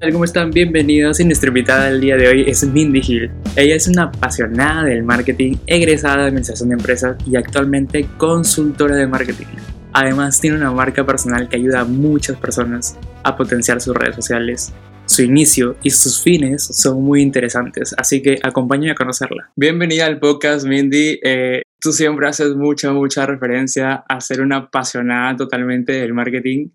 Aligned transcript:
¿Cómo 0.00 0.24
están? 0.24 0.50
Bienvenidos 0.50 1.20
y 1.20 1.26
nuestra 1.26 1.48
invitada 1.48 1.90
del 1.90 2.00
día 2.00 2.16
de 2.16 2.26
hoy 2.26 2.44
es 2.48 2.66
Mindy 2.66 3.02
Hill. 3.06 3.30
Ella 3.54 3.76
es 3.76 3.86
una 3.86 4.04
apasionada 4.04 4.84
del 4.84 5.02
marketing, 5.02 5.56
egresada 5.66 6.22
de 6.22 6.28
administración 6.28 6.70
de 6.70 6.76
empresas 6.76 7.18
y 7.26 7.36
actualmente 7.36 8.08
consultora 8.16 8.96
de 8.96 9.06
marketing. 9.06 9.44
Además 9.92 10.40
tiene 10.40 10.56
una 10.56 10.72
marca 10.72 11.04
personal 11.04 11.50
que 11.50 11.56
ayuda 11.56 11.80
a 11.80 11.84
muchas 11.84 12.38
personas 12.38 12.98
a 13.22 13.36
potenciar 13.36 13.82
sus 13.82 13.94
redes 13.94 14.16
sociales. 14.16 14.72
Su 15.04 15.22
inicio 15.22 15.76
y 15.82 15.90
sus 15.90 16.22
fines 16.22 16.64
son 16.64 17.02
muy 17.02 17.20
interesantes, 17.20 17.94
así 17.98 18.22
que 18.22 18.38
acompáñame 18.42 18.92
a 18.92 18.94
conocerla. 18.94 19.52
Bienvenida 19.54 20.06
al 20.06 20.18
podcast, 20.18 20.66
Mindy. 20.66 21.20
Eh, 21.22 21.60
tú 21.78 21.92
siempre 21.92 22.26
haces 22.26 22.56
mucha, 22.56 22.90
mucha 22.94 23.26
referencia 23.26 24.02
a 24.08 24.20
ser 24.22 24.40
una 24.40 24.56
apasionada 24.56 25.36
totalmente 25.36 25.92
del 25.92 26.14
marketing. 26.14 26.70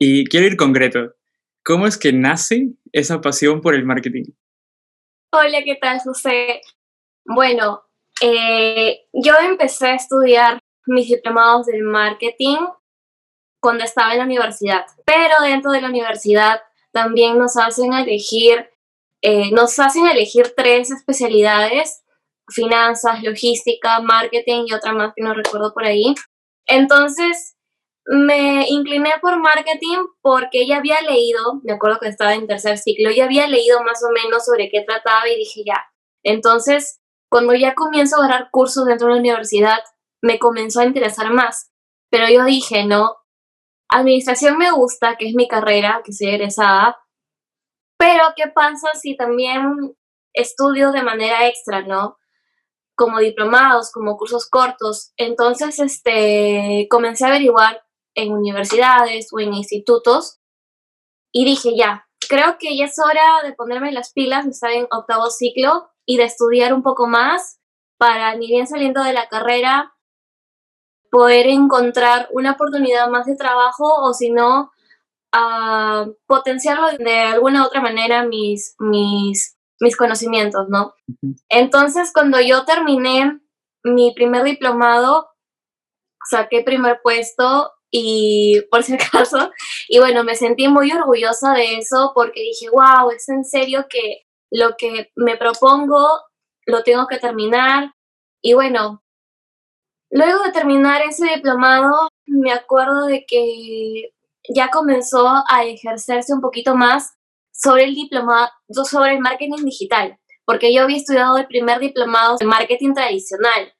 Y 0.00 0.24
quiero 0.26 0.46
ir 0.46 0.56
concreto. 0.56 1.17
¿Cómo 1.64 1.86
es 1.86 1.98
que 1.98 2.12
nace 2.12 2.68
esa 2.92 3.20
pasión 3.20 3.60
por 3.60 3.74
el 3.74 3.84
marketing? 3.84 4.24
Hola, 5.32 5.62
¿qué 5.64 5.76
tal, 5.76 6.00
José? 6.00 6.62
Bueno, 7.24 7.82
eh, 8.22 9.06
yo 9.12 9.34
empecé 9.44 9.88
a 9.88 9.94
estudiar 9.94 10.58
mis 10.86 11.08
diplomados 11.08 11.66
del 11.66 11.82
marketing 11.82 12.56
cuando 13.60 13.84
estaba 13.84 14.12
en 14.12 14.18
la 14.18 14.24
universidad, 14.24 14.86
pero 15.04 15.34
dentro 15.42 15.70
de 15.70 15.82
la 15.82 15.88
universidad 15.88 16.62
también 16.92 17.38
nos 17.38 17.56
hacen 17.56 17.92
elegir, 17.92 18.70
eh, 19.20 19.50
nos 19.50 19.78
hacen 19.78 20.06
elegir 20.06 20.54
tres 20.56 20.90
especialidades, 20.90 22.02
finanzas, 22.48 23.22
logística, 23.22 24.00
marketing 24.00 24.64
y 24.66 24.72
otra 24.72 24.92
más 24.92 25.12
que 25.14 25.22
no 25.22 25.34
recuerdo 25.34 25.74
por 25.74 25.84
ahí. 25.84 26.14
Entonces, 26.66 27.57
me 28.10 28.66
incliné 28.68 29.12
por 29.20 29.38
marketing 29.38 29.98
porque 30.22 30.66
ya 30.66 30.78
había 30.78 31.02
leído, 31.02 31.60
me 31.62 31.74
acuerdo 31.74 31.98
que 32.00 32.08
estaba 32.08 32.34
en 32.34 32.46
tercer 32.46 32.78
ciclo, 32.78 33.10
ya 33.10 33.24
había 33.24 33.46
leído 33.46 33.82
más 33.82 34.02
o 34.02 34.10
menos 34.10 34.46
sobre 34.46 34.70
qué 34.70 34.82
trataba 34.82 35.28
y 35.28 35.36
dije 35.36 35.60
ya. 35.66 35.84
Entonces, 36.22 37.02
cuando 37.30 37.54
ya 37.54 37.74
comienzo 37.74 38.16
a 38.16 38.24
agarrar 38.24 38.48
cursos 38.50 38.86
dentro 38.86 39.08
de 39.08 39.14
la 39.14 39.20
universidad, 39.20 39.80
me 40.22 40.38
comenzó 40.38 40.80
a 40.80 40.86
interesar 40.86 41.30
más. 41.34 41.70
Pero 42.10 42.26
yo 42.30 42.44
dije, 42.46 42.86
no, 42.86 43.14
administración 43.90 44.56
me 44.56 44.70
gusta, 44.70 45.16
que 45.16 45.28
es 45.28 45.34
mi 45.34 45.46
carrera, 45.46 46.00
que 46.02 46.14
soy 46.14 46.28
egresada, 46.28 46.96
pero 47.98 48.24
¿qué 48.36 48.48
pasa 48.48 48.94
si 48.94 49.18
también 49.18 49.94
estudio 50.32 50.92
de 50.92 51.02
manera 51.02 51.46
extra, 51.46 51.82
no? 51.82 52.16
Como 52.96 53.18
diplomados, 53.18 53.92
como 53.92 54.16
cursos 54.16 54.48
cortos. 54.48 55.12
Entonces, 55.18 55.78
este, 55.78 56.86
comencé 56.88 57.26
a 57.26 57.28
averiguar 57.28 57.82
en 58.18 58.32
universidades 58.32 59.28
o 59.32 59.40
en 59.40 59.54
institutos 59.54 60.38
y 61.32 61.44
dije 61.44 61.76
ya, 61.76 62.08
creo 62.28 62.56
que 62.58 62.76
ya 62.76 62.86
es 62.86 62.98
hora 62.98 63.42
de 63.42 63.52
ponerme 63.52 63.92
las 63.92 64.12
pilas, 64.12 64.46
estar 64.46 64.70
en 64.70 64.86
octavo 64.90 65.30
ciclo 65.30 65.90
y 66.06 66.16
de 66.16 66.24
estudiar 66.24 66.72
un 66.72 66.82
poco 66.82 67.06
más 67.06 67.60
para 67.98 68.34
ni 68.34 68.46
bien 68.46 68.66
saliendo 68.66 69.02
de 69.02 69.12
la 69.12 69.28
carrera 69.28 69.94
poder 71.10 71.46
encontrar 71.46 72.28
una 72.32 72.52
oportunidad 72.52 73.08
más 73.08 73.26
de 73.26 73.36
trabajo 73.36 73.84
o 73.84 74.12
si 74.12 74.30
no 74.30 74.70
uh, 75.34 76.14
potenciarlo 76.26 76.90
de 76.98 77.18
alguna 77.20 77.66
otra 77.66 77.80
manera 77.80 78.24
mis, 78.24 78.74
mis, 78.78 79.56
mis 79.80 79.96
conocimientos, 79.96 80.68
¿no? 80.68 80.94
Entonces 81.48 82.12
cuando 82.12 82.40
yo 82.40 82.64
terminé 82.64 83.40
mi 83.84 84.12
primer 84.14 84.44
diplomado, 84.44 85.28
saqué 86.28 86.62
primer 86.62 87.00
puesto 87.02 87.72
y 87.90 88.60
por 88.70 88.82
si 88.82 88.94
acaso, 88.94 89.50
y 89.88 89.98
bueno, 89.98 90.24
me 90.24 90.34
sentí 90.34 90.68
muy 90.68 90.92
orgullosa 90.92 91.52
de 91.52 91.78
eso 91.78 92.12
porque 92.14 92.40
dije, 92.40 92.68
wow, 92.70 93.10
es 93.10 93.28
en 93.28 93.44
serio 93.44 93.86
que 93.88 94.26
lo 94.50 94.76
que 94.76 95.10
me 95.16 95.36
propongo 95.36 96.06
lo 96.66 96.82
tengo 96.82 97.06
que 97.06 97.18
terminar. 97.18 97.92
Y 98.42 98.54
bueno, 98.54 99.02
luego 100.10 100.42
de 100.44 100.52
terminar 100.52 101.02
ese 101.02 101.26
diplomado, 101.34 102.08
me 102.26 102.52
acuerdo 102.52 103.06
de 103.06 103.24
que 103.26 104.12
ya 104.54 104.70
comenzó 104.70 105.42
a 105.48 105.64
ejercerse 105.64 106.32
un 106.32 106.40
poquito 106.40 106.74
más 106.74 107.14
sobre 107.52 107.84
el 107.84 107.94
diplomado, 107.94 108.50
sobre 108.84 109.14
el 109.14 109.20
marketing 109.20 109.64
digital, 109.64 110.18
porque 110.44 110.72
yo 110.72 110.82
había 110.82 110.96
estudiado 110.96 111.36
el 111.36 111.46
primer 111.46 111.80
diplomado 111.80 112.36
de 112.38 112.46
marketing 112.46 112.94
tradicional. 112.94 113.72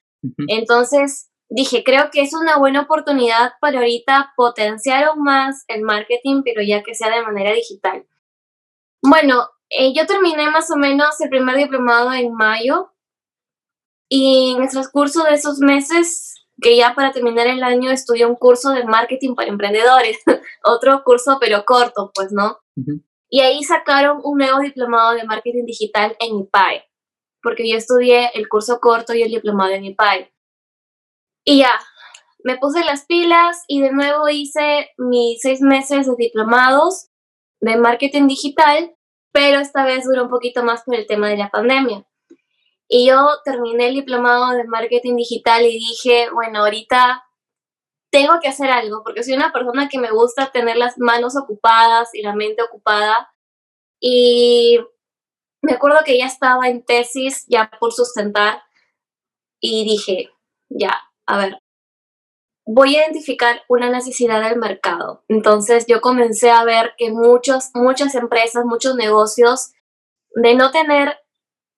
Entonces, 0.48 1.30
dije, 1.48 1.82
creo 1.84 2.10
que 2.10 2.20
es 2.20 2.34
una 2.34 2.58
buena 2.58 2.82
oportunidad 2.82 3.52
para 3.60 3.78
ahorita 3.78 4.32
potenciar 4.36 5.04
aún 5.04 5.22
más 5.22 5.64
el 5.68 5.82
marketing, 5.82 6.42
pero 6.44 6.62
ya 6.62 6.82
que 6.82 6.94
sea 6.94 7.14
de 7.14 7.22
manera 7.22 7.52
digital. 7.52 8.06
Bueno, 9.02 9.48
eh, 9.70 9.92
yo 9.94 10.06
terminé 10.06 10.50
más 10.50 10.70
o 10.70 10.76
menos 10.76 11.20
el 11.20 11.28
primer 11.28 11.56
diplomado 11.56 12.12
en 12.12 12.32
mayo 12.34 12.92
y 14.08 14.54
en 14.56 14.62
el 14.62 14.68
transcurso 14.70 15.24
de 15.24 15.34
esos 15.34 15.58
meses, 15.58 16.34
que 16.60 16.76
ya 16.76 16.94
para 16.94 17.12
terminar 17.12 17.46
el 17.46 17.62
año 17.62 17.90
estudié 17.90 18.26
un 18.26 18.34
curso 18.34 18.70
de 18.70 18.84
marketing 18.84 19.34
para 19.34 19.48
emprendedores, 19.48 20.18
otro 20.64 21.02
curso 21.04 21.38
pero 21.40 21.64
corto, 21.64 22.10
pues, 22.14 22.32
¿no? 22.32 22.58
Y 23.30 23.40
ahí 23.40 23.62
sacaron 23.62 24.20
un 24.24 24.38
nuevo 24.38 24.60
diplomado 24.60 25.12
de 25.14 25.24
marketing 25.24 25.66
digital 25.66 26.16
en 26.18 26.38
IPAE, 26.38 26.84
porque 27.42 27.68
yo 27.68 27.76
estudié 27.76 28.30
el 28.34 28.48
curso 28.48 28.80
corto 28.80 29.14
y 29.14 29.22
el 29.22 29.30
diplomado 29.30 29.72
en 29.72 29.84
IPAE. 29.84 30.32
Y 31.50 31.60
ya, 31.60 31.80
me 32.44 32.58
puse 32.58 32.84
las 32.84 33.06
pilas 33.06 33.64
y 33.68 33.80
de 33.80 33.90
nuevo 33.90 34.28
hice 34.28 34.90
mis 34.98 35.40
seis 35.40 35.62
meses 35.62 36.06
de 36.06 36.14
diplomados 36.18 37.08
de 37.62 37.78
marketing 37.78 38.26
digital, 38.28 38.94
pero 39.32 39.58
esta 39.58 39.86
vez 39.86 40.04
duró 40.04 40.24
un 40.24 40.28
poquito 40.28 40.62
más 40.62 40.82
por 40.82 40.94
el 40.94 41.06
tema 41.06 41.30
de 41.30 41.38
la 41.38 41.48
pandemia. 41.48 42.06
Y 42.86 43.08
yo 43.08 43.30
terminé 43.46 43.88
el 43.88 43.94
diplomado 43.94 44.50
de 44.50 44.64
marketing 44.64 45.16
digital 45.16 45.64
y 45.64 45.78
dije, 45.78 46.28
bueno, 46.34 46.58
ahorita 46.58 47.24
tengo 48.10 48.40
que 48.42 48.48
hacer 48.48 48.70
algo, 48.70 49.02
porque 49.02 49.22
soy 49.22 49.32
una 49.32 49.50
persona 49.50 49.88
que 49.88 49.98
me 49.98 50.10
gusta 50.10 50.52
tener 50.52 50.76
las 50.76 50.98
manos 50.98 51.34
ocupadas 51.34 52.14
y 52.14 52.20
la 52.20 52.34
mente 52.34 52.62
ocupada. 52.62 53.32
Y 54.00 54.80
me 55.62 55.72
acuerdo 55.72 56.00
que 56.04 56.18
ya 56.18 56.26
estaba 56.26 56.68
en 56.68 56.84
tesis, 56.84 57.46
ya 57.48 57.70
por 57.80 57.94
sustentar, 57.94 58.62
y 59.60 59.84
dije, 59.84 60.30
ya, 60.68 61.07
a 61.28 61.36
ver, 61.36 61.58
voy 62.64 62.96
a 62.96 63.02
identificar 63.02 63.62
una 63.68 63.90
necesidad 63.90 64.42
del 64.42 64.58
mercado. 64.58 65.22
Entonces 65.28 65.84
yo 65.86 66.00
comencé 66.00 66.50
a 66.50 66.64
ver 66.64 66.94
que 66.96 67.12
muchos, 67.12 67.70
muchas 67.74 68.14
empresas, 68.14 68.64
muchos 68.64 68.96
negocios, 68.96 69.72
de 70.34 70.54
no 70.54 70.70
tener 70.70 71.18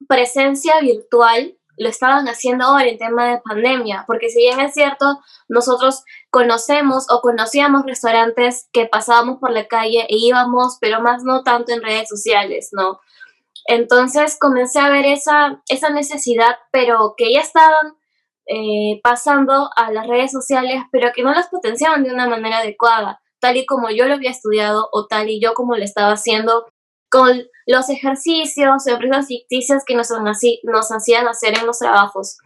presencia 0.08 0.80
virtual, 0.80 1.58
lo 1.76 1.88
estaban 1.88 2.28
haciendo 2.28 2.64
ahora 2.64 2.86
en 2.86 2.98
tema 2.98 3.28
de 3.28 3.40
pandemia, 3.40 4.04
porque 4.06 4.28
si 4.28 4.38
bien 4.38 4.60
es 4.60 4.74
cierto, 4.74 5.20
nosotros 5.48 6.04
conocemos 6.30 7.06
o 7.10 7.20
conocíamos 7.20 7.84
restaurantes 7.86 8.68
que 8.72 8.86
pasábamos 8.86 9.38
por 9.40 9.50
la 9.50 9.66
calle 9.66 10.06
e 10.08 10.16
íbamos, 10.16 10.78
pero 10.80 11.00
más 11.00 11.24
no 11.24 11.42
tanto 11.42 11.72
en 11.72 11.82
redes 11.82 12.08
sociales, 12.08 12.68
¿no? 12.72 13.00
Entonces 13.66 14.38
comencé 14.38 14.78
a 14.78 14.90
ver 14.90 15.06
esa, 15.06 15.60
esa 15.68 15.90
necesidad, 15.90 16.56
pero 16.70 17.14
que 17.16 17.32
ya 17.32 17.40
estaban 17.40 17.99
eh, 18.52 19.00
pasando 19.04 19.70
a 19.76 19.92
las 19.92 20.08
redes 20.08 20.32
sociales, 20.32 20.82
pero 20.90 21.12
que 21.14 21.22
no 21.22 21.32
las 21.32 21.48
potenciaban 21.48 22.02
de 22.02 22.12
una 22.12 22.28
manera 22.28 22.58
adecuada, 22.58 23.20
tal 23.40 23.56
y 23.56 23.64
como 23.64 23.90
yo 23.90 24.06
lo 24.06 24.14
había 24.14 24.30
estudiado 24.30 24.88
o 24.90 25.06
tal 25.06 25.30
y 25.30 25.40
yo 25.40 25.54
como 25.54 25.76
lo 25.76 25.84
estaba 25.84 26.12
haciendo 26.12 26.66
con 27.08 27.44
los 27.66 27.88
ejercicios 27.90 28.86
o 28.86 28.90
empresas 28.90 29.28
ficticias 29.28 29.84
que 29.86 29.94
nos, 29.94 30.10
nos 30.64 30.92
hacían 30.92 31.28
hacer 31.28 31.56
en 31.58 31.66
los 31.66 31.78
trabajos. 31.78 32.38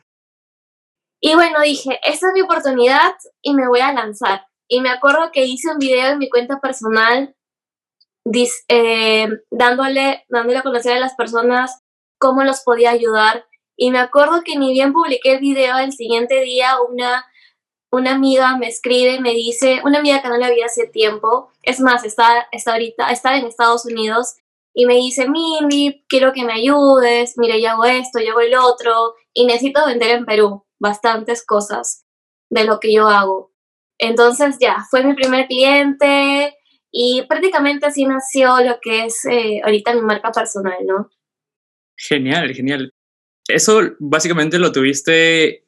Y 1.22 1.34
bueno, 1.36 1.62
dije, 1.62 1.98
esta 2.02 2.28
es 2.28 2.32
mi 2.34 2.42
oportunidad 2.42 3.14
y 3.40 3.54
me 3.54 3.66
voy 3.66 3.80
a 3.80 3.94
lanzar. 3.94 4.46
Y 4.68 4.82
me 4.82 4.90
acuerdo 4.90 5.30
que 5.32 5.46
hice 5.46 5.70
un 5.70 5.78
video 5.78 6.12
en 6.12 6.18
mi 6.18 6.28
cuenta 6.28 6.60
personal 6.60 7.34
eh, 8.68 9.28
dándole, 9.50 10.26
dándole 10.28 10.58
a 10.58 10.62
conocer 10.62 10.98
a 10.98 11.00
las 11.00 11.14
personas 11.14 11.78
cómo 12.18 12.42
los 12.42 12.60
podía 12.60 12.90
ayudar 12.90 13.46
y 13.76 13.90
me 13.90 13.98
acuerdo 13.98 14.42
que 14.44 14.56
ni 14.56 14.72
bien 14.72 14.92
publiqué 14.92 15.32
el 15.32 15.40
video, 15.40 15.78
el 15.78 15.92
siguiente 15.92 16.40
día 16.40 16.80
una, 16.88 17.26
una 17.90 18.12
amiga 18.12 18.56
me 18.56 18.68
escribe, 18.68 19.20
me 19.20 19.32
dice, 19.32 19.80
una 19.84 19.98
amiga 19.98 20.22
que 20.22 20.28
no 20.28 20.36
le 20.36 20.44
había 20.44 20.66
hace 20.66 20.86
tiempo, 20.86 21.50
es 21.62 21.80
más, 21.80 22.04
está, 22.04 22.46
está 22.52 22.72
ahorita, 22.72 23.10
está 23.10 23.36
en 23.36 23.46
Estados 23.46 23.84
Unidos, 23.84 24.36
y 24.72 24.86
me 24.86 24.94
dice, 24.94 25.28
Mindy, 25.28 26.04
quiero 26.08 26.32
que 26.32 26.44
me 26.44 26.52
ayudes, 26.52 27.34
mira, 27.36 27.56
yo 27.58 27.70
hago 27.70 27.84
esto, 27.84 28.20
yo 28.20 28.32
hago 28.32 28.40
el 28.40 28.54
otro, 28.54 29.14
y 29.32 29.46
necesito 29.46 29.86
vender 29.86 30.10
en 30.10 30.24
Perú 30.24 30.64
bastantes 30.80 31.44
cosas 31.44 32.04
de 32.50 32.64
lo 32.64 32.80
que 32.80 32.92
yo 32.92 33.08
hago. 33.08 33.52
Entonces 33.98 34.56
ya, 34.60 34.84
fue 34.90 35.04
mi 35.04 35.14
primer 35.14 35.46
cliente 35.46 36.56
y 36.90 37.22
prácticamente 37.28 37.86
así 37.86 38.04
nació 38.04 38.60
lo 38.60 38.78
que 38.80 39.06
es 39.06 39.24
eh, 39.24 39.60
ahorita 39.64 39.94
mi 39.94 40.00
marca 40.02 40.32
personal, 40.32 40.78
¿no? 40.84 41.10
Genial, 41.96 42.52
genial 42.52 42.93
eso 43.48 43.80
básicamente 43.98 44.58
lo 44.58 44.72
tuviste 44.72 45.64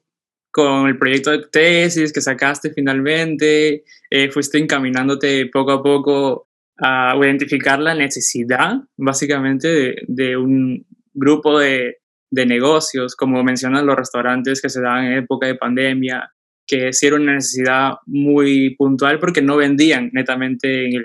con 0.50 0.88
el 0.88 0.98
proyecto 0.98 1.30
de 1.30 1.46
tesis 1.52 2.12
que 2.12 2.22
sacaste 2.22 2.72
finalmente, 2.72 3.84
eh, 4.08 4.30
fuiste 4.30 4.56
encaminándote 4.56 5.46
poco 5.52 5.72
a 5.72 5.82
poco 5.82 6.48
a 6.78 7.14
identificar 7.20 7.78
la 7.78 7.94
necesidad, 7.94 8.76
básicamente, 8.96 9.96
de, 10.06 10.36
un 10.36 10.86
grupo 11.12 11.58
de, 11.58 11.98
negocios, 12.30 13.16
como 13.16 13.42
mencionan 13.42 13.86
los 13.86 13.96
restaurantes 13.96 14.60
que 14.60 14.68
se 14.68 14.82
dan 14.82 15.04
en 15.04 15.18
época 15.18 15.46
de 15.46 15.54
pandemia, 15.54 16.30
que 16.66 16.92
sí 16.92 17.06
era 17.06 17.16
una 17.16 17.34
necesidad 17.34 17.92
muy 18.06 18.74
puntual 18.76 19.18
porque 19.18 19.40
no 19.40 19.56
vendían 19.56 20.10
netamente 20.12 20.86
en, 20.86 21.02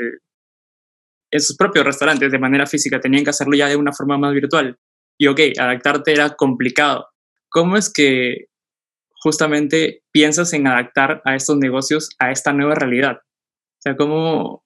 en 1.32 1.40
sus 1.40 1.56
propios 1.56 1.86
restaurantes 1.86 2.32
de 2.32 2.40
manera 2.40 2.66
física, 2.66 3.00
tenían 3.00 3.24
que 3.24 3.30
hacerlo 3.30 3.56
ya 3.56 3.68
de 3.68 3.78
una 3.78 3.94
forma 3.94 4.18
más 4.18 4.34
virtual. 4.34 4.78
Y 5.22 5.28
ok, 5.28 5.40
adaptarte 5.60 6.14
era 6.14 6.32
complicado. 6.32 7.08
¿Cómo 7.52 7.78
es 7.78 7.94
que 7.94 8.48
justamente 9.22 10.02
piensas 10.12 10.52
en 10.54 10.66
adaptar 10.66 11.22
a 11.26 11.36
estos 11.36 11.58
negocios 11.58 12.10
a 12.18 12.32
esta 12.32 12.54
nueva 12.54 12.74
realidad? 12.74 13.18
O 13.18 13.82
sea, 13.84 13.96
¿cómo 13.96 14.66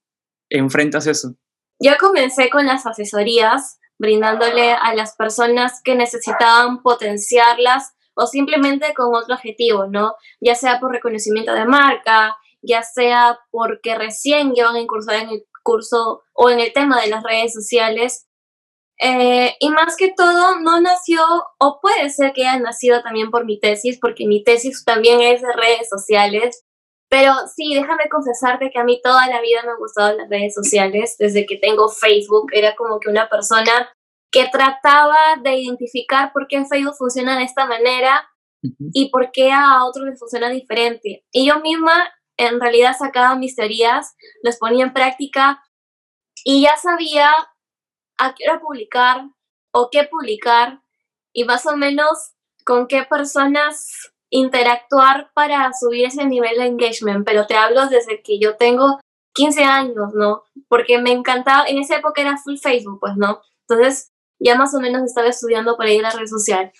enfrentas 0.49 1.07
eso? 1.07 1.35
Yo 1.83 1.91
comencé 1.99 2.49
con 2.49 2.65
las 2.65 2.85
asesorías, 2.85 3.79
brindándole 3.99 4.71
a 4.71 4.95
las 4.95 5.17
personas 5.17 5.81
que 5.83 5.93
necesitaban 5.95 6.81
potenciarlas 6.81 7.93
o 8.13 8.25
simplemente 8.25 8.93
con 8.93 9.13
otro 9.13 9.35
objetivo, 9.35 9.87
¿no? 9.87 10.15
Ya 10.39 10.55
sea 10.55 10.79
por 10.79 10.93
reconocimiento 10.93 11.53
de 11.53 11.65
marca, 11.65 12.37
ya 12.61 12.81
sea 12.81 13.39
porque 13.51 13.95
recién 13.95 14.53
llevan 14.53 14.77
a 14.77 14.79
incursar 14.79 15.15
en 15.15 15.31
el 15.31 15.45
curso 15.63 16.23
o 16.31 16.49
en 16.49 16.61
el 16.61 16.71
tema 16.71 17.01
de 17.01 17.07
las 17.07 17.23
redes 17.23 17.51
sociales 17.51 18.24
eh, 18.99 19.55
y 19.59 19.69
más 19.69 19.97
que 19.97 20.13
todo, 20.15 20.59
no 20.59 20.79
nació, 20.79 21.21
o 21.59 21.79
puede 21.81 22.09
ser 22.09 22.33
que 22.33 22.47
haya 22.47 22.59
nacido 22.59 23.01
también 23.01 23.29
por 23.29 23.45
mi 23.45 23.59
tesis, 23.59 23.97
porque 23.99 24.25
mi 24.25 24.43
tesis 24.43 24.83
también 24.85 25.21
es 25.21 25.41
de 25.41 25.51
redes 25.53 25.89
sociales. 25.89 26.63
Pero 27.09 27.33
sí, 27.53 27.75
déjame 27.75 28.09
confesarte 28.09 28.71
que 28.71 28.79
a 28.79 28.83
mí 28.83 28.99
toda 29.03 29.27
la 29.27 29.41
vida 29.41 29.61
me 29.63 29.71
han 29.71 29.77
gustado 29.77 30.17
las 30.17 30.29
redes 30.29 30.53
sociales. 30.53 31.15
Desde 31.19 31.45
que 31.45 31.57
tengo 31.57 31.89
Facebook, 31.89 32.47
era 32.53 32.75
como 32.75 32.99
que 32.99 33.09
una 33.09 33.29
persona 33.29 33.89
que 34.31 34.47
trataba 34.51 35.17
de 35.43 35.55
identificar 35.55 36.31
por 36.33 36.47
qué 36.47 36.65
Facebook 36.65 36.95
funciona 36.97 37.37
de 37.37 37.43
esta 37.43 37.65
manera 37.65 38.27
y 38.93 39.09
por 39.09 39.31
qué 39.31 39.51
a 39.51 39.85
otros 39.85 40.05
les 40.05 40.19
funciona 40.19 40.49
diferente. 40.49 41.23
Y 41.31 41.47
yo 41.47 41.59
misma, 41.59 42.11
en 42.37 42.59
realidad, 42.59 42.95
sacaba 42.97 43.35
mis 43.35 43.55
teorías, 43.55 44.15
las 44.41 44.57
ponía 44.57 44.85
en 44.85 44.93
práctica 44.93 45.61
y 46.43 46.63
ya 46.63 46.75
sabía 46.77 47.31
a 48.17 48.33
qué 48.33 48.49
hora 48.49 48.59
publicar 48.59 49.25
o 49.71 49.89
qué 49.91 50.05
publicar 50.05 50.81
y 51.33 51.43
más 51.43 51.65
o 51.65 51.75
menos 51.75 52.33
con 52.65 52.87
qué 52.87 53.03
personas 53.03 54.13
interactuar 54.29 55.31
para 55.33 55.71
subir 55.73 56.05
ese 56.05 56.25
nivel 56.25 56.57
de 56.57 56.65
engagement, 56.65 57.25
pero 57.25 57.45
te 57.45 57.55
hablo 57.55 57.87
desde 57.87 58.21
que 58.21 58.39
yo 58.39 58.57
tengo 58.57 58.99
15 59.33 59.63
años, 59.63 60.13
¿no? 60.13 60.43
Porque 60.67 60.97
me 60.99 61.11
encantaba, 61.11 61.65
en 61.67 61.77
esa 61.77 61.97
época 61.97 62.21
era 62.21 62.37
full 62.37 62.57
Facebook, 62.57 62.99
pues, 62.99 63.15
¿no? 63.17 63.41
Entonces 63.67 64.11
ya 64.39 64.55
más 64.55 64.73
o 64.73 64.79
menos 64.79 65.03
estaba 65.03 65.27
estudiando 65.27 65.75
por 65.75 65.85
ahí 65.85 65.99
la 65.99 66.11
red 66.11 66.27
social. 66.27 66.71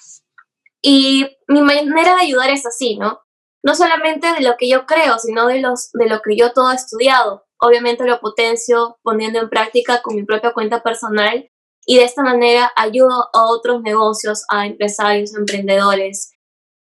Y 0.82 1.28
mi 1.48 1.62
manera 1.62 2.16
de 2.16 2.22
ayudar 2.22 2.50
es 2.50 2.66
así, 2.66 2.98
¿no? 2.98 3.22
No 3.64 3.76
solamente 3.76 4.32
de 4.34 4.42
lo 4.42 4.56
que 4.58 4.70
yo 4.70 4.86
creo, 4.86 5.18
sino 5.18 5.48
de, 5.48 5.60
los, 5.60 5.92
de 5.94 6.08
lo 6.08 6.22
que 6.22 6.36
yo 6.36 6.52
todo 6.54 6.72
he 6.72 6.76
estudiado 6.76 7.45
obviamente 7.60 8.06
lo 8.06 8.20
potencio 8.20 8.98
poniendo 9.02 9.40
en 9.40 9.50
práctica 9.50 10.02
con 10.02 10.16
mi 10.16 10.24
propia 10.24 10.54
cuenta 10.54 10.84
personal 10.84 11.50
y 11.86 11.98
de 11.98 12.04
esta 12.04 12.24
manera 12.24 12.72
ayudo 12.76 13.30
a 13.34 13.46
otros 13.46 13.82
negocios, 13.82 14.44
a 14.50 14.66
empresarios, 14.66 15.36
emprendedores. 15.36 16.32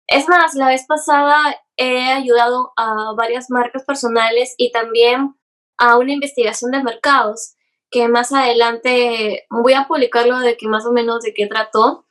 Es 0.07 0.27
más, 0.27 0.55
la 0.55 0.67
vez 0.67 0.85
pasada 0.87 1.55
he 1.77 2.11
ayudado 2.11 2.71
a 2.77 3.13
varias 3.15 3.49
marcas 3.49 3.83
personales 3.83 4.53
y 4.57 4.71
también 4.71 5.35
a 5.77 5.97
una 5.97 6.13
investigación 6.13 6.71
de 6.71 6.83
mercados 6.83 7.55
que 7.89 8.07
más 8.07 8.31
adelante 8.31 9.45
voy 9.49 9.73
a 9.73 9.87
publicarlo 9.87 10.39
de 10.39 10.57
que 10.57 10.67
más 10.67 10.85
o 10.85 10.91
menos 10.91 11.21
de 11.21 11.33
qué 11.33 11.47
trató. 11.47 12.05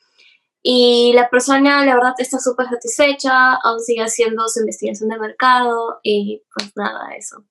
Y 0.63 1.13
la 1.15 1.29
persona, 1.29 1.85
la 1.85 1.95
verdad, 1.95 2.15
está 2.19 2.39
súper 2.39 2.69
satisfecha, 2.69 3.55
aún 3.55 3.81
sigue 3.81 4.03
haciendo 4.03 4.49
su 4.49 4.61
investigación 4.61 5.09
de 5.09 5.19
mercado 5.19 5.99
y 6.05 6.43
pues 6.55 6.73
nada, 6.77 7.15
eso 7.17 7.45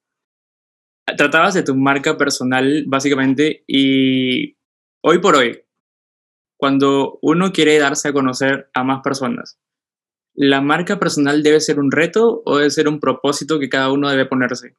tratabas 1.17 1.53
de 1.53 1.63
tu 1.63 1.75
marca 1.75 2.17
personal 2.17 2.83
básicamente 2.87 3.63
y 3.67 4.57
hoy 5.03 5.19
por 5.19 5.35
hoy, 5.35 5.63
cuando 6.57 7.19
uno 7.21 7.51
quiere 7.51 7.79
darse 7.79 8.09
a 8.09 8.13
conocer 8.13 8.69
a 8.73 8.83
más 8.83 9.01
personas, 9.01 9.59
¿la 10.33 10.61
marca 10.61 10.99
personal 10.99 11.43
debe 11.43 11.59
ser 11.59 11.79
un 11.79 11.91
reto 11.91 12.43
o 12.45 12.57
debe 12.57 12.69
ser 12.69 12.87
un 12.87 12.99
propósito 12.99 13.59
que 13.59 13.69
cada 13.69 13.91
uno 13.91 14.09
debe 14.09 14.25
ponerse? 14.25 14.77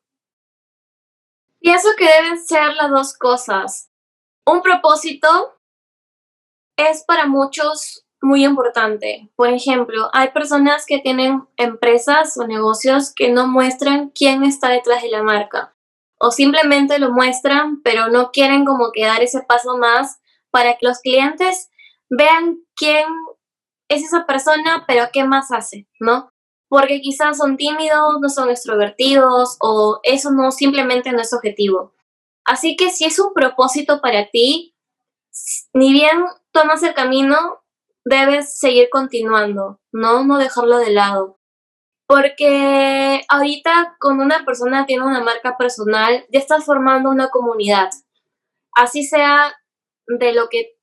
Pienso 1.61 1.89
que 1.97 2.07
deben 2.07 2.45
ser 2.45 2.75
las 2.75 2.91
dos 2.91 3.17
cosas. 3.17 3.91
Un 4.47 4.63
propósito 4.63 5.29
es 6.77 7.05
para 7.07 7.27
muchos 7.27 8.05
muy 8.21 8.45
importante. 8.45 9.31
Por 9.37 9.49
ejemplo, 9.49 10.09
hay 10.13 10.31
personas 10.31 10.87
que 10.87 10.99
tienen 10.99 11.45
empresas 11.57 12.37
o 12.37 12.47
negocios 12.47 13.13
que 13.15 13.31
no 13.31 13.47
muestran 13.47 14.11
quién 14.11 14.43
está 14.43 14.71
detrás 14.71 15.03
de 15.03 15.11
la 15.11 15.23
marca 15.23 15.73
o 16.23 16.31
simplemente 16.31 17.01
lo 17.01 17.11
muestran, 17.11 17.83
pero 17.83 18.09
no 18.09 18.31
quieren 18.31 18.65
como 18.65 18.93
que 18.93 19.05
dar 19.05 19.23
ese 19.23 19.43
paso 19.43 19.77
más 19.77 20.21
para 20.53 20.75
que 20.75 20.87
los 20.87 21.01
clientes 21.01 21.69
vean 22.09 22.59
quién 22.77 23.07
es 23.89 24.05
esa 24.05 24.25
persona, 24.25 24.85
pero 24.87 25.09
qué 25.13 25.25
más 25.25 25.51
hace, 25.51 25.89
¿no? 25.99 26.31
Porque 26.69 27.01
quizás 27.01 27.39
son 27.39 27.57
tímidos, 27.57 28.21
no 28.21 28.29
son 28.29 28.51
extrovertidos 28.51 29.57
o 29.61 29.99
eso 30.05 30.31
no 30.31 30.53
simplemente 30.53 31.11
no 31.11 31.21
es 31.21 31.33
objetivo. 31.33 31.93
Así 32.45 32.77
que 32.77 32.91
si 32.91 33.05
es 33.05 33.19
un 33.19 33.35
propósito 33.35 34.01
para 34.01 34.29
ti, 34.31 34.77
ni 35.75 35.93
bien 35.93 36.25
tomas 36.53 36.85
el 36.85 36.95
camino, 36.95 37.65
debes 38.05 38.61
seguir 38.61 38.91
continuando, 38.91 39.81
¿no? 39.91 40.25
No 40.25 40.39
dejarlo 40.39 40.79
de 40.79 40.91
lado. 40.91 41.41
Porque 42.13 43.23
ahorita 43.27 43.97
cuando 43.99 44.23
una 44.23 44.45
persona 44.45 44.85
tiene 44.85 45.03
una 45.03 45.23
marca 45.23 45.57
personal, 45.57 46.27
ya 46.31 46.41
estás 46.41 46.63
formando 46.63 47.09
una 47.09 47.31
comunidad. 47.31 47.89
Así 48.75 49.03
sea 49.03 49.55
de 50.07 50.35
lo 50.35 50.51
que, 50.51 50.77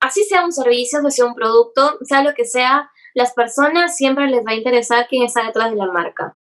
así 0.00 0.24
sea 0.24 0.42
un 0.42 0.52
servicio, 0.52 1.02
sea 1.10 1.26
un 1.26 1.34
producto, 1.34 1.98
sea 2.00 2.22
lo 2.22 2.32
que 2.32 2.46
sea, 2.46 2.90
las 3.12 3.34
personas 3.34 3.94
siempre 3.94 4.26
les 4.28 4.40
va 4.40 4.52
a 4.52 4.54
interesar 4.54 5.06
quién 5.06 5.22
está 5.22 5.44
detrás 5.44 5.70
de 5.70 5.76
la 5.76 5.92
marca. 5.92 6.38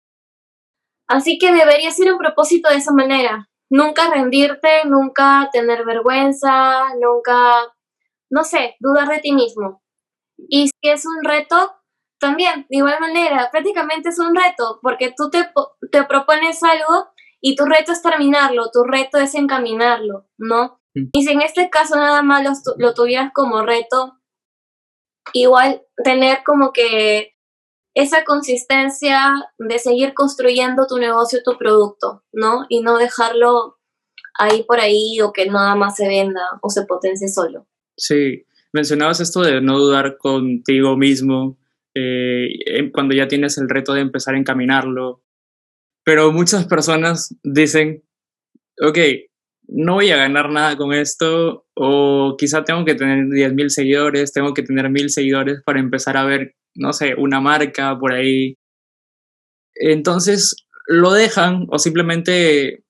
Así 1.08 1.40
que 1.40 1.52
debería 1.52 1.90
ser 1.90 2.14
un 2.14 2.20
propósito 2.20 2.70
de 2.70 2.76
esa 2.76 2.94
manera. 2.94 3.50
Nunca 3.72 4.08
rendirte, 4.08 4.86
nunca 4.86 5.50
tener 5.52 5.84
vergüenza, 5.84 6.94
nunca, 7.02 7.74
no 8.30 8.44
sé, 8.44 8.76
dudar 8.80 9.08
de 9.08 9.18
ti 9.18 9.32
mismo. 9.32 9.82
Y 10.38 10.68
si 10.68 10.92
es 10.92 11.08
un 11.08 11.24
reto, 11.24 11.77
también, 12.20 12.66
de 12.70 12.78
igual 12.78 13.00
manera, 13.00 13.50
prácticamente 13.52 14.10
es 14.10 14.20
un 14.20 14.36
reto, 14.36 14.80
porque 14.82 15.14
tú 15.16 15.30
te, 15.30 15.50
te 15.92 16.04
propones 16.04 16.62
algo 16.64 17.08
y 17.42 17.56
tu 17.56 17.66
reto 17.66 17.92
es 17.92 18.02
terminarlo, 18.02 18.72
tu 18.72 18.84
reto 18.84 19.18
es 19.18 19.36
encaminarlo, 19.36 20.28
¿no? 20.38 20.82
Mm. 20.96 21.10
Y 21.14 21.24
si 21.24 21.32
en 21.32 21.42
este 21.42 21.70
caso 21.70 21.96
nada 21.96 22.22
más 22.24 22.44
lo, 22.44 22.52
lo 22.78 22.94
tuvieras 22.94 23.32
como 23.34 23.64
reto, 23.64 24.18
igual 25.34 25.84
tener 26.04 26.40
como 26.44 26.72
que 26.72 27.36
esa 27.94 28.24
consistencia 28.24 29.34
de 29.58 29.80
seguir 29.80 30.14
construyendo 30.14 30.86
tu 30.88 30.98
negocio, 30.98 31.40
tu 31.44 31.58
producto, 31.58 32.24
¿no? 32.32 32.66
Y 32.70 32.82
no 32.82 32.98
dejarlo 32.98 33.78
ahí 34.38 34.64
por 34.64 34.80
ahí 34.80 35.20
o 35.22 35.34
que 35.34 35.48
nada 35.48 35.76
más 35.76 35.96
se 35.96 36.08
venda 36.08 36.42
o 36.62 36.70
se 36.70 36.86
potencie 36.86 37.28
solo. 37.28 37.68
Sí, 37.98 38.46
mencionabas 38.72 39.20
esto 39.20 39.42
de 39.42 39.62
no 39.62 39.80
dudar 39.80 40.18
contigo 40.18 40.96
mismo, 40.96 41.58
eh, 41.98 42.92
cuando 42.92 43.16
ya 43.16 43.28
tienes 43.28 43.58
el 43.58 43.70
reto 43.70 43.94
de 43.94 44.02
empezar 44.02 44.36
a 44.36 44.38
encaminarlo. 44.38 45.24
Pero 46.04 46.32
muchas 46.32 46.66
personas 46.68 47.36
dicen, 47.44 48.04
ok, 48.82 48.98
no 49.68 49.96
voy 49.96 50.12
a 50.12 50.18
ganar 50.18 50.50
nada 50.50 50.78
con 50.78 50.94
esto, 50.94 51.66
o 51.76 52.36
quizá 52.38 52.64
tengo 52.64 52.86
que 52.86 52.96
tener 52.96 53.26
10.000 53.26 53.70
seguidores, 53.70 54.32
tengo 54.32 54.54
que 54.54 54.64
tener 54.64 54.86
1.000 54.90 55.10
seguidores 55.10 55.62
para 55.66 55.80
empezar 55.80 56.18
a 56.18 56.26
ver, 56.26 56.56
no 56.76 56.94
sé, 56.94 57.16
una 57.16 57.42
marca 57.42 57.98
por 58.00 58.14
ahí. 58.14 58.56
Entonces 59.76 60.56
lo 60.88 61.12
dejan 61.12 61.68
o 61.70 61.80
simplemente 61.80 62.84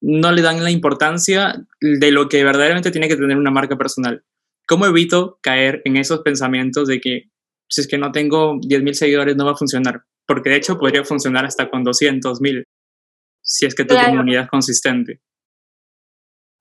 no 0.00 0.32
le 0.32 0.42
dan 0.42 0.62
la 0.64 0.70
importancia 0.70 1.54
de 1.80 2.10
lo 2.10 2.28
que 2.28 2.44
verdaderamente 2.44 2.90
tiene 2.90 3.08
que 3.08 3.16
tener 3.16 3.36
una 3.36 3.50
marca 3.50 3.76
personal. 3.76 4.24
¿Cómo 4.66 4.86
evito 4.86 5.38
caer 5.42 5.82
en 5.84 5.96
esos 5.96 6.20
pensamientos 6.20 6.88
de 6.88 7.00
que 7.00 7.30
si 7.74 7.80
es 7.80 7.88
que 7.88 7.98
no 7.98 8.12
tengo 8.12 8.54
10.000 8.54 8.92
seguidores 8.92 9.34
no 9.34 9.46
va 9.46 9.52
a 9.52 9.56
funcionar, 9.56 10.04
porque 10.28 10.48
de 10.48 10.56
hecho 10.56 10.78
podría 10.78 11.04
funcionar 11.04 11.44
hasta 11.44 11.68
con 11.68 11.84
200.000, 11.84 12.62
si 13.42 13.66
es 13.66 13.74
que 13.74 13.84
tu 13.84 13.96
comunidad 13.96 14.44
es 14.44 14.48
consistente. 14.48 15.20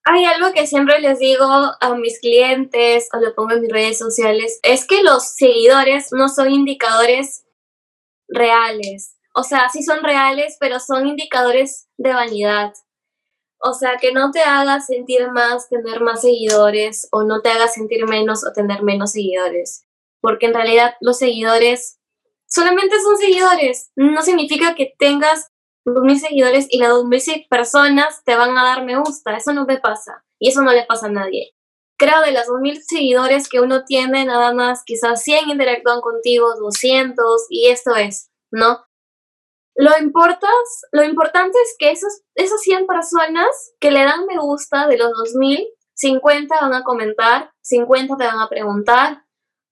Hay 0.05 0.25
algo 0.25 0.51
que 0.53 0.65
siempre 0.65 0.99
les 0.99 1.19
digo 1.19 1.45
a 1.45 1.95
mis 1.95 2.19
clientes 2.19 3.09
o 3.13 3.19
lo 3.19 3.35
pongo 3.35 3.51
en 3.51 3.61
mis 3.61 3.71
redes 3.71 3.99
sociales, 3.99 4.59
es 4.63 4.87
que 4.87 5.03
los 5.03 5.35
seguidores 5.35 6.07
no 6.13 6.29
son 6.29 6.51
indicadores 6.51 7.45
reales. 8.27 9.15
O 9.35 9.43
sea, 9.43 9.69
sí 9.69 9.83
son 9.83 10.03
reales, 10.03 10.57
pero 10.59 10.79
son 10.79 11.05
indicadores 11.05 11.89
de 11.97 12.11
vanidad. 12.11 12.73
O 13.59 13.73
sea, 13.73 13.97
que 14.01 14.11
no 14.11 14.31
te 14.31 14.41
haga 14.41 14.81
sentir 14.81 15.29
más 15.31 15.69
tener 15.69 16.01
más 16.01 16.21
seguidores 16.21 17.07
o 17.11 17.23
no 17.23 17.41
te 17.41 17.49
haga 17.49 17.67
sentir 17.67 18.07
menos 18.07 18.43
o 18.43 18.51
tener 18.51 18.81
menos 18.81 19.11
seguidores. 19.11 19.85
Porque 20.23 20.45
en 20.45 20.53
realidad 20.53 20.95
los 21.01 21.17
seguidores 21.17 21.99
solamente 22.47 22.95
son 23.01 23.17
seguidores. 23.17 23.91
No 23.97 24.21
significa 24.21 24.73
que 24.73 24.93
tengas 24.97 25.51
2.000 25.85 26.17
seguidores 26.17 26.67
y 26.69 26.79
las 26.79 26.91
2.000 26.91 27.49
personas 27.49 28.23
te 28.23 28.35
van 28.35 28.57
a 28.57 28.63
dar 28.63 28.85
me 28.85 28.97
gusta. 28.97 29.35
Eso 29.35 29.53
no 29.53 29.65
te 29.65 29.79
pasa. 29.79 30.23
Y 30.39 30.49
eso 30.49 30.61
no 30.61 30.71
le 30.71 30.85
pasa 30.85 31.07
a 31.07 31.11
nadie. 31.11 31.51
Creo 31.97 32.21
de 32.21 32.31
las 32.31 32.47
2.000 32.47 32.81
seguidores 32.87 33.49
que 33.49 33.59
uno 33.59 33.83
tiene, 33.83 34.25
nada 34.25 34.53
más 34.53 34.83
quizás 34.85 35.23
100 35.23 35.49
interactúan 35.49 35.99
contigo, 35.99 36.55
200 36.55 37.45
y 37.49 37.67
esto 37.67 37.95
es, 37.95 38.31
¿no? 38.49 38.85
Lo, 39.75 39.91
importas, 39.99 40.51
lo 40.91 41.03
importante 41.03 41.57
es 41.59 41.75
que 41.77 41.91
esos, 41.91 42.21
esas 42.35 42.61
100 42.61 42.87
personas 42.87 43.47
que 43.79 43.91
le 43.91 44.03
dan 44.03 44.25
me 44.25 44.37
gusta 44.37 44.87
de 44.87 44.97
los 44.97 45.11
2000, 45.11 45.67
50 45.95 46.55
van 46.61 46.73
a 46.73 46.83
comentar, 46.83 47.51
50 47.61 48.17
te 48.17 48.25
van 48.25 48.39
a 48.39 48.49
preguntar 48.49 49.23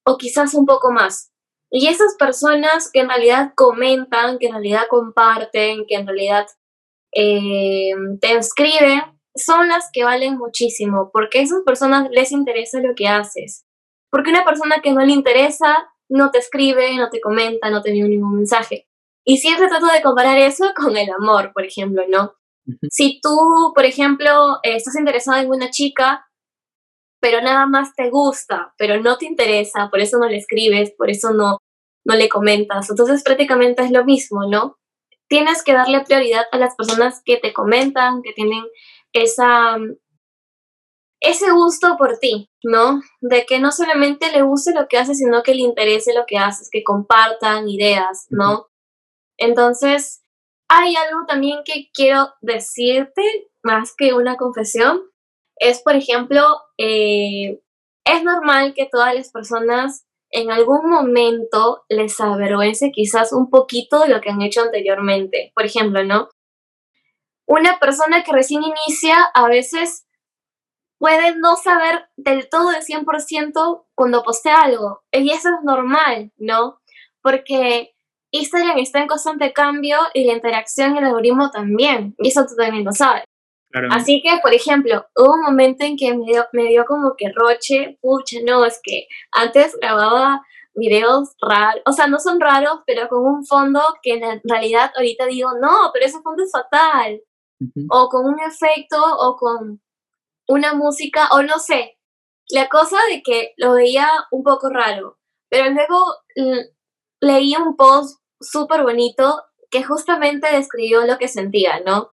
o 0.05 0.17
quizás 0.17 0.53
un 0.53 0.65
poco 0.65 0.91
más. 0.91 1.31
Y 1.69 1.87
esas 1.87 2.15
personas 2.17 2.89
que 2.91 2.99
en 2.99 3.09
realidad 3.09 3.53
comentan, 3.55 4.37
que 4.37 4.47
en 4.47 4.53
realidad 4.53 4.83
comparten, 4.89 5.85
que 5.87 5.95
en 5.95 6.05
realidad 6.05 6.47
eh, 7.13 7.93
te 8.19 8.33
escriben, 8.35 9.01
son 9.35 9.69
las 9.69 9.89
que 9.93 10.03
valen 10.03 10.37
muchísimo, 10.37 11.09
porque 11.13 11.39
a 11.39 11.41
esas 11.43 11.61
personas 11.65 12.09
les 12.11 12.31
interesa 12.31 12.79
lo 12.79 12.93
que 12.95 13.07
haces. 13.07 13.65
Porque 14.09 14.31
una 14.31 14.43
persona 14.43 14.81
que 14.83 14.91
no 14.91 15.05
le 15.05 15.13
interesa 15.13 15.87
no 16.09 16.31
te 16.31 16.39
escribe, 16.39 16.95
no 16.97 17.09
te 17.09 17.21
comenta, 17.21 17.69
no 17.69 17.81
te 17.81 17.89
envía 17.89 18.07
ningún 18.07 18.35
mensaje. 18.35 18.87
Y 19.23 19.37
siempre 19.37 19.69
trato 19.69 19.87
de 19.87 20.01
comparar 20.01 20.37
eso 20.37 20.65
con 20.75 20.97
el 20.97 21.09
amor, 21.09 21.51
por 21.53 21.65
ejemplo, 21.65 22.03
¿no? 22.09 22.33
Si 22.89 23.19
tú, 23.21 23.71
por 23.73 23.85
ejemplo, 23.85 24.59
estás 24.63 24.95
interesado 24.95 25.39
en 25.39 25.49
una 25.49 25.71
chica, 25.71 26.27
pero 27.21 27.39
nada 27.41 27.67
más 27.67 27.95
te 27.95 28.09
gusta, 28.09 28.73
pero 28.77 28.99
no 28.99 29.17
te 29.17 29.25
interesa, 29.25 29.89
por 29.89 30.01
eso 30.01 30.17
no 30.17 30.27
le 30.27 30.37
escribes, 30.37 30.91
por 30.97 31.09
eso 31.09 31.31
no, 31.31 31.59
no 32.03 32.15
le 32.15 32.27
comentas. 32.27 32.89
Entonces 32.89 33.23
prácticamente 33.23 33.83
es 33.83 33.91
lo 33.91 34.03
mismo, 34.03 34.49
¿no? 34.49 34.77
Tienes 35.29 35.63
que 35.63 35.73
darle 35.73 36.01
prioridad 36.01 36.45
a 36.51 36.57
las 36.57 36.75
personas 36.75 37.21
que 37.23 37.37
te 37.37 37.53
comentan, 37.53 38.21
que 38.23 38.33
tienen 38.33 38.63
esa, 39.13 39.77
ese 41.21 41.51
gusto 41.51 41.95
por 41.97 42.17
ti, 42.17 42.49
¿no? 42.63 43.01
De 43.21 43.45
que 43.45 43.59
no 43.59 43.71
solamente 43.71 44.31
le 44.31 44.41
guste 44.41 44.73
lo 44.73 44.87
que 44.87 44.97
haces, 44.97 45.19
sino 45.19 45.43
que 45.43 45.53
le 45.53 45.61
interese 45.61 46.13
lo 46.13 46.25
que 46.25 46.39
haces, 46.39 46.69
que 46.71 46.83
compartan 46.83 47.69
ideas, 47.69 48.25
¿no? 48.29 48.67
Entonces, 49.37 50.23
hay 50.67 50.95
algo 50.95 51.25
también 51.27 51.59
que 51.63 51.89
quiero 51.93 52.33
decirte, 52.41 53.21
más 53.61 53.93
que 53.95 54.13
una 54.13 54.37
confesión, 54.37 55.10
es, 55.61 55.81
por 55.81 55.95
ejemplo, 55.95 56.43
eh, 56.77 57.61
es 58.03 58.23
normal 58.23 58.73
que 58.73 58.89
todas 58.91 59.13
las 59.13 59.31
personas 59.31 60.07
en 60.31 60.51
algún 60.51 60.89
momento 60.89 61.83
les 61.87 62.19
avergüence 62.19 62.91
quizás 62.91 63.31
un 63.31 63.49
poquito 63.49 63.99
de 63.99 64.09
lo 64.09 64.21
que 64.21 64.31
han 64.31 64.41
hecho 64.41 64.61
anteriormente. 64.61 65.51
Por 65.53 65.65
ejemplo, 65.65 66.03
¿no? 66.03 66.29
Una 67.45 67.79
persona 67.79 68.23
que 68.23 68.31
recién 68.31 68.63
inicia 68.63 69.15
a 69.35 69.47
veces 69.47 70.07
puede 70.97 71.35
no 71.37 71.55
saber 71.57 72.09
del 72.15 72.49
todo 72.49 72.71
del 72.71 72.81
100% 72.83 73.85
cuando 73.93 74.23
postea 74.23 74.61
algo. 74.61 75.03
Y 75.11 75.29
eso 75.29 75.49
es 75.49 75.63
normal, 75.63 76.31
¿no? 76.37 76.79
Porque 77.21 77.93
Instagram 78.31 78.79
está 78.79 79.01
en 79.01 79.07
constante 79.07 79.53
cambio 79.53 79.97
y 80.15 80.25
la 80.25 80.33
interacción 80.33 80.95
y 80.95 80.99
el 80.99 81.05
algoritmo 81.05 81.51
también. 81.51 82.15
Y 82.17 82.29
eso 82.29 82.45
tú 82.47 82.55
también 82.55 82.85
lo 82.85 82.93
sabes. 82.93 83.25
Así 83.91 84.21
que, 84.21 84.39
por 84.41 84.53
ejemplo, 84.53 85.05
hubo 85.15 85.33
un 85.33 85.41
momento 85.41 85.85
en 85.85 85.97
que 85.97 86.13
me 86.15 86.25
dio, 86.25 86.45
me 86.53 86.63
dio 86.65 86.85
como 86.85 87.15
que 87.17 87.31
roche, 87.33 87.97
pucha, 88.01 88.37
no, 88.45 88.65
es 88.65 88.79
que 88.83 89.07
antes 89.31 89.75
grababa 89.79 90.41
videos 90.73 91.35
raros, 91.41 91.81
o 91.85 91.91
sea, 91.91 92.07
no 92.07 92.19
son 92.19 92.39
raros, 92.39 92.79
pero 92.85 93.07
con 93.09 93.25
un 93.25 93.45
fondo 93.45 93.81
que 94.01 94.13
en 94.13 94.41
realidad 94.43 94.91
ahorita 94.95 95.25
digo, 95.25 95.51
no, 95.59 95.91
pero 95.93 96.05
ese 96.05 96.21
fondo 96.21 96.43
es 96.43 96.51
fatal. 96.51 97.21
O 97.89 98.09
con 98.09 98.25
un 98.25 98.39
efecto, 98.39 98.97
o 98.99 99.35
con 99.35 99.81
una 100.47 100.73
música, 100.73 101.29
o 101.31 101.43
no 101.43 101.59
sé. 101.59 101.99
La 102.49 102.67
cosa 102.67 102.97
de 103.09 103.21
que 103.21 103.53
lo 103.57 103.73
veía 103.73 104.07
un 104.31 104.43
poco 104.43 104.69
raro. 104.69 105.19
Pero 105.49 105.69
luego 105.69 106.03
leí 107.21 107.55
un 107.55 107.75
post 107.75 108.19
súper 108.39 108.81
bonito 108.81 109.43
que 109.69 109.83
justamente 109.83 110.51
describió 110.51 111.05
lo 111.05 111.17
que 111.17 111.27
sentía, 111.27 111.81
¿no? 111.85 112.13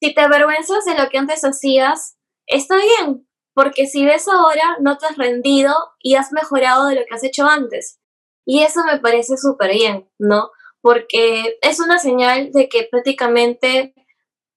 Si 0.00 0.14
te 0.14 0.20
avergüenzas 0.20 0.84
de 0.84 0.96
lo 0.96 1.08
que 1.08 1.18
antes 1.18 1.42
hacías, 1.44 2.16
está 2.46 2.76
bien, 2.76 3.28
porque 3.54 3.86
si 3.86 4.04
ves 4.04 4.28
ahora, 4.28 4.76
no 4.80 4.98
te 4.98 5.06
has 5.06 5.16
rendido 5.16 5.74
y 6.00 6.14
has 6.14 6.32
mejorado 6.32 6.86
de 6.86 6.94
lo 6.94 7.00
que 7.04 7.14
has 7.14 7.24
hecho 7.24 7.46
antes. 7.46 7.98
Y 8.46 8.62
eso 8.62 8.80
me 8.84 9.00
parece 9.00 9.36
súper 9.36 9.72
bien, 9.72 10.08
¿no? 10.18 10.50
Porque 10.80 11.58
es 11.60 11.80
una 11.80 11.98
señal 11.98 12.52
de 12.52 12.68
que 12.68 12.86
prácticamente, 12.90 13.94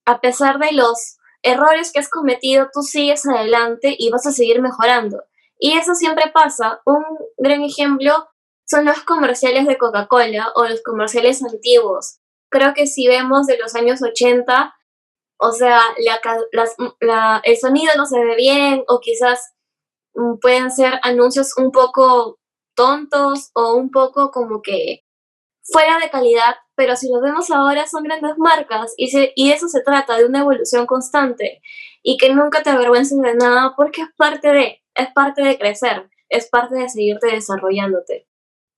a 0.05 0.21
pesar 0.21 0.59
de 0.59 0.71
los 0.73 1.17
errores 1.41 1.91
que 1.91 1.99
has 1.99 2.09
cometido, 2.09 2.69
tú 2.71 2.83
sigues 2.83 3.25
adelante 3.25 3.95
y 3.97 4.11
vas 4.11 4.27
a 4.27 4.31
seguir 4.31 4.61
mejorando. 4.61 5.23
Y 5.57 5.73
eso 5.77 5.95
siempre 5.95 6.31
pasa. 6.31 6.81
Un 6.85 7.03
gran 7.37 7.63
ejemplo 7.63 8.27
son 8.65 8.85
los 8.85 9.01
comerciales 9.01 9.67
de 9.67 9.77
Coca-Cola 9.77 10.51
o 10.55 10.65
los 10.65 10.81
comerciales 10.83 11.43
antiguos. 11.43 12.19
Creo 12.49 12.73
que 12.73 12.87
si 12.87 13.07
vemos 13.07 13.47
de 13.47 13.57
los 13.57 13.75
años 13.75 14.01
80, 14.01 14.73
o 15.43 15.51
sea, 15.53 15.81
el 17.43 17.57
sonido 17.57 17.93
no 17.97 18.05
se 18.05 18.19
ve 18.19 18.35
bien 18.35 18.83
o 18.87 18.99
quizás 18.99 19.55
mm, 20.13 20.37
pueden 20.39 20.69
ser 20.69 20.99
anuncios 21.01 21.57
un 21.57 21.71
poco 21.71 22.39
tontos 22.75 23.49
o 23.55 23.73
un 23.73 23.89
poco 23.89 24.29
como 24.29 24.61
que 24.61 25.03
fuera 25.63 25.97
de 25.97 26.11
calidad, 26.11 26.55
pero 26.75 26.95
si 26.95 27.09
los 27.11 27.23
vemos 27.23 27.49
ahora 27.49 27.87
son 27.87 28.03
grandes 28.03 28.37
marcas 28.37 28.93
y, 28.97 29.09
y 29.35 29.51
eso 29.51 29.67
se 29.67 29.81
trata 29.81 30.15
de 30.15 30.25
una 30.25 30.41
evolución 30.41 30.85
constante 30.85 31.61
y 32.03 32.17
que 32.17 32.33
nunca 32.35 32.61
te 32.61 32.69
avergüences 32.69 33.19
de 33.19 33.33
nada 33.33 33.73
porque 33.75 34.01
es 34.01 34.09
parte 34.15 34.47
de, 34.49 34.83
es 34.93 35.07
parte 35.15 35.41
de 35.41 35.57
crecer, 35.57 36.07
es 36.29 36.49
parte 36.49 36.75
de 36.75 36.87
seguirte 36.87 37.31
desarrollándote. 37.31 38.27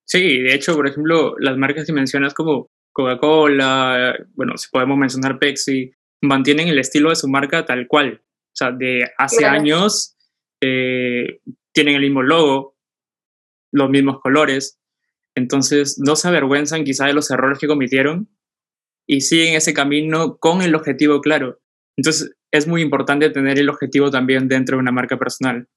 Sí, 0.05 0.39
de 0.39 0.53
hecho, 0.53 0.75
por 0.75 0.87
ejemplo, 0.87 1.35
las 1.39 1.57
marcas 1.57 1.85
que 1.85 1.93
mencionas 1.93 2.33
como 2.33 2.69
Coca-Cola, 2.93 4.15
bueno, 4.35 4.57
si 4.57 4.69
podemos 4.69 4.97
mencionar 4.97 5.39
Pepsi, 5.39 5.91
mantienen 6.23 6.67
el 6.67 6.79
estilo 6.79 7.09
de 7.09 7.15
su 7.15 7.27
marca 7.27 7.65
tal 7.65 7.87
cual. 7.87 8.21
O 8.23 8.55
sea, 8.55 8.71
de 8.71 9.09
hace 9.17 9.45
años 9.45 10.17
eh, 10.61 11.39
tienen 11.71 11.95
el 11.95 12.01
mismo 12.01 12.21
logo, 12.21 12.77
los 13.71 13.89
mismos 13.89 14.19
colores. 14.21 14.79
Entonces, 15.35 15.99
no 15.99 16.15
se 16.15 16.27
avergüenzan 16.27 16.83
quizá 16.83 17.07
de 17.07 17.13
los 17.13 17.31
errores 17.31 17.59
que 17.59 17.67
cometieron 17.67 18.29
y 19.07 19.21
siguen 19.21 19.55
ese 19.55 19.73
camino 19.73 20.37
con 20.37 20.61
el 20.61 20.75
objetivo 20.75 21.21
claro. 21.21 21.59
Entonces, 21.97 22.35
es 22.51 22.67
muy 22.67 22.81
importante 22.81 23.29
tener 23.29 23.57
el 23.59 23.69
objetivo 23.69 24.11
también 24.11 24.47
dentro 24.47 24.77
de 24.77 24.81
una 24.81 24.91
marca 24.91 25.17
personal 25.17 25.67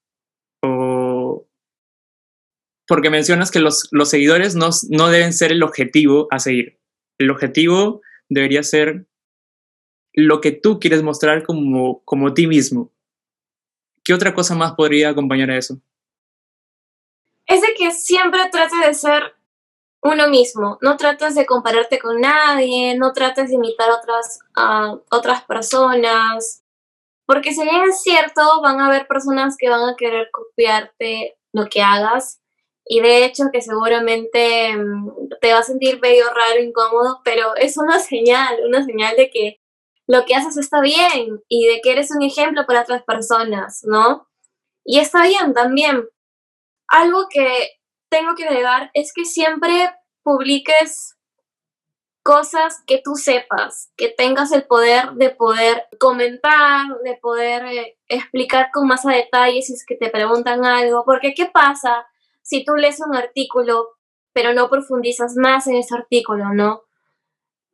porque 2.87 3.11
mencionas 3.11 3.51
que 3.51 3.61
los, 3.61 3.89
los 3.91 4.09
seguidores 4.09 4.55
no, 4.55 4.71
no 4.91 5.09
deben 5.09 5.33
ser 5.33 5.53
el 5.53 5.63
objetivo 5.63 6.29
a 6.31 6.39
seguir. 6.39 6.79
El 7.19 7.31
objetivo 7.31 8.01
debería 8.29 8.63
ser 8.63 9.07
lo 10.17 10.41
que 10.41 10.51
tú 10.51 10.81
quieres 10.81 11.03
mostrar 11.03 11.45
como, 11.45 12.03
como 12.05 12.35
ti 12.35 12.49
mismo. 12.49 12.91
¿Qué 14.03 14.15
otra 14.15 14.35
cosa 14.35 14.55
más 14.55 14.73
podría 14.73 15.11
acompañar 15.11 15.51
a 15.51 15.59
eso? 15.59 15.79
Es 17.47 17.61
de 17.61 17.75
que 17.77 17.93
siempre 17.93 18.41
trates 18.51 18.81
de 18.85 18.95
ser 18.95 19.35
uno 20.03 20.29
mismo. 20.29 20.79
No 20.81 20.97
trates 20.97 21.35
de 21.35 21.47
compararte 21.47 21.99
con 21.99 22.21
nadie, 22.21 22.97
no 22.97 23.13
trates 23.13 23.51
de 23.51 23.57
imitar 23.57 23.91
otras, 23.91 24.41
a 24.55 24.97
otras 25.11 25.45
personas. 25.45 26.65
Porque 27.27 27.53
si 27.53 27.63
bien 27.63 27.85
es 27.89 28.03
cierto, 28.03 28.43
van 28.63 28.81
a 28.81 28.87
haber 28.87 29.07
personas 29.07 29.57
que 29.59 29.69
van 29.69 29.89
a 29.89 29.97
querer 29.97 30.31
copiarte 30.33 31.37
lo 31.53 31.69
que 31.69 31.83
hagas, 31.83 32.41
y 32.89 33.01
de 33.01 33.25
hecho 33.25 33.45
que 33.53 33.61
seguramente 33.61 34.77
mm, 34.77 35.29
te 35.41 35.53
va 35.53 35.59
a 35.59 35.65
sentir 35.65 35.99
medio 36.01 36.27
raro, 36.27 36.63
incómodo, 36.63 37.21
pero 37.25 37.57
es 37.57 37.77
una 37.77 37.99
señal, 38.01 38.59
una 38.67 38.85
señal 38.85 39.17
de 39.17 39.31
que 39.31 39.61
lo 40.07 40.25
que 40.25 40.35
haces 40.35 40.57
está 40.57 40.81
bien 40.81 41.43
y 41.49 41.67
de 41.67 41.81
que 41.83 41.93
eres 41.93 42.11
un 42.11 42.23
ejemplo 42.23 42.65
para 42.67 42.83
otras 42.83 43.03
personas, 43.03 43.83
¿no? 43.85 44.29
Y 44.85 44.99
está 45.01 45.23
bien 45.23 45.53
también. 45.53 46.09
Algo 46.89 47.27
que 47.29 47.71
tengo 48.09 48.35
que 48.37 48.45
agregar 48.45 48.91
es 48.95 49.13
que 49.13 49.25
siempre 49.25 49.91
publiques 50.23 51.17
cosas 52.23 52.83
que 52.87 53.01
tú 53.05 53.15
sepas, 53.15 53.93
que 53.97 54.09
tengas 54.09 54.53
el 54.53 54.65
poder 54.67 55.13
de 55.13 55.31
poder 55.31 55.87
comentar, 55.99 56.87
de 57.05 57.15
poder 57.17 57.67
eh, 57.67 57.99
explicar 58.09 58.71
con 58.73 58.89
más 58.89 59.07
a 59.07 59.11
detalle 59.11 59.63
si 59.63 59.75
es 59.75 59.85
que 59.87 59.97
te 59.97 60.11
preguntan 60.11 60.65
algo, 60.65 61.05
porque 61.05 61.35
¿qué 61.35 61.47
pasa? 61.47 62.07
si 62.47 62.65
tú 62.65 62.77
lees 62.77 63.01
un 63.01 63.15
artículo, 63.17 63.97
pero 64.33 64.55
no 64.55 64.71
profundizas 64.71 65.35
más 65.35 65.67
en 65.67 65.77
ese 65.77 65.97
artículo, 65.97 66.55
¿no? 66.55 66.83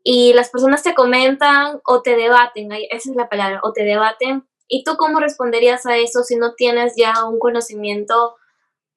Y 0.04 0.32
las 0.32 0.50
personas 0.50 0.82
te 0.82 0.94
comentan 0.94 1.80
o 1.84 2.02
te 2.02 2.16
debaten, 2.16 2.72
esa 2.72 3.10
es 3.10 3.16
la 3.16 3.28
palabra, 3.28 3.60
o 3.62 3.72
te 3.72 3.84
debaten. 3.84 4.48
¿Y 4.68 4.84
tú 4.84 4.96
cómo 4.96 5.20
responderías 5.20 5.86
a 5.86 5.96
eso 5.96 6.22
si 6.22 6.36
no 6.36 6.54
tienes 6.54 6.94
ya 6.96 7.24
un 7.24 7.38
conocimiento 7.38 8.36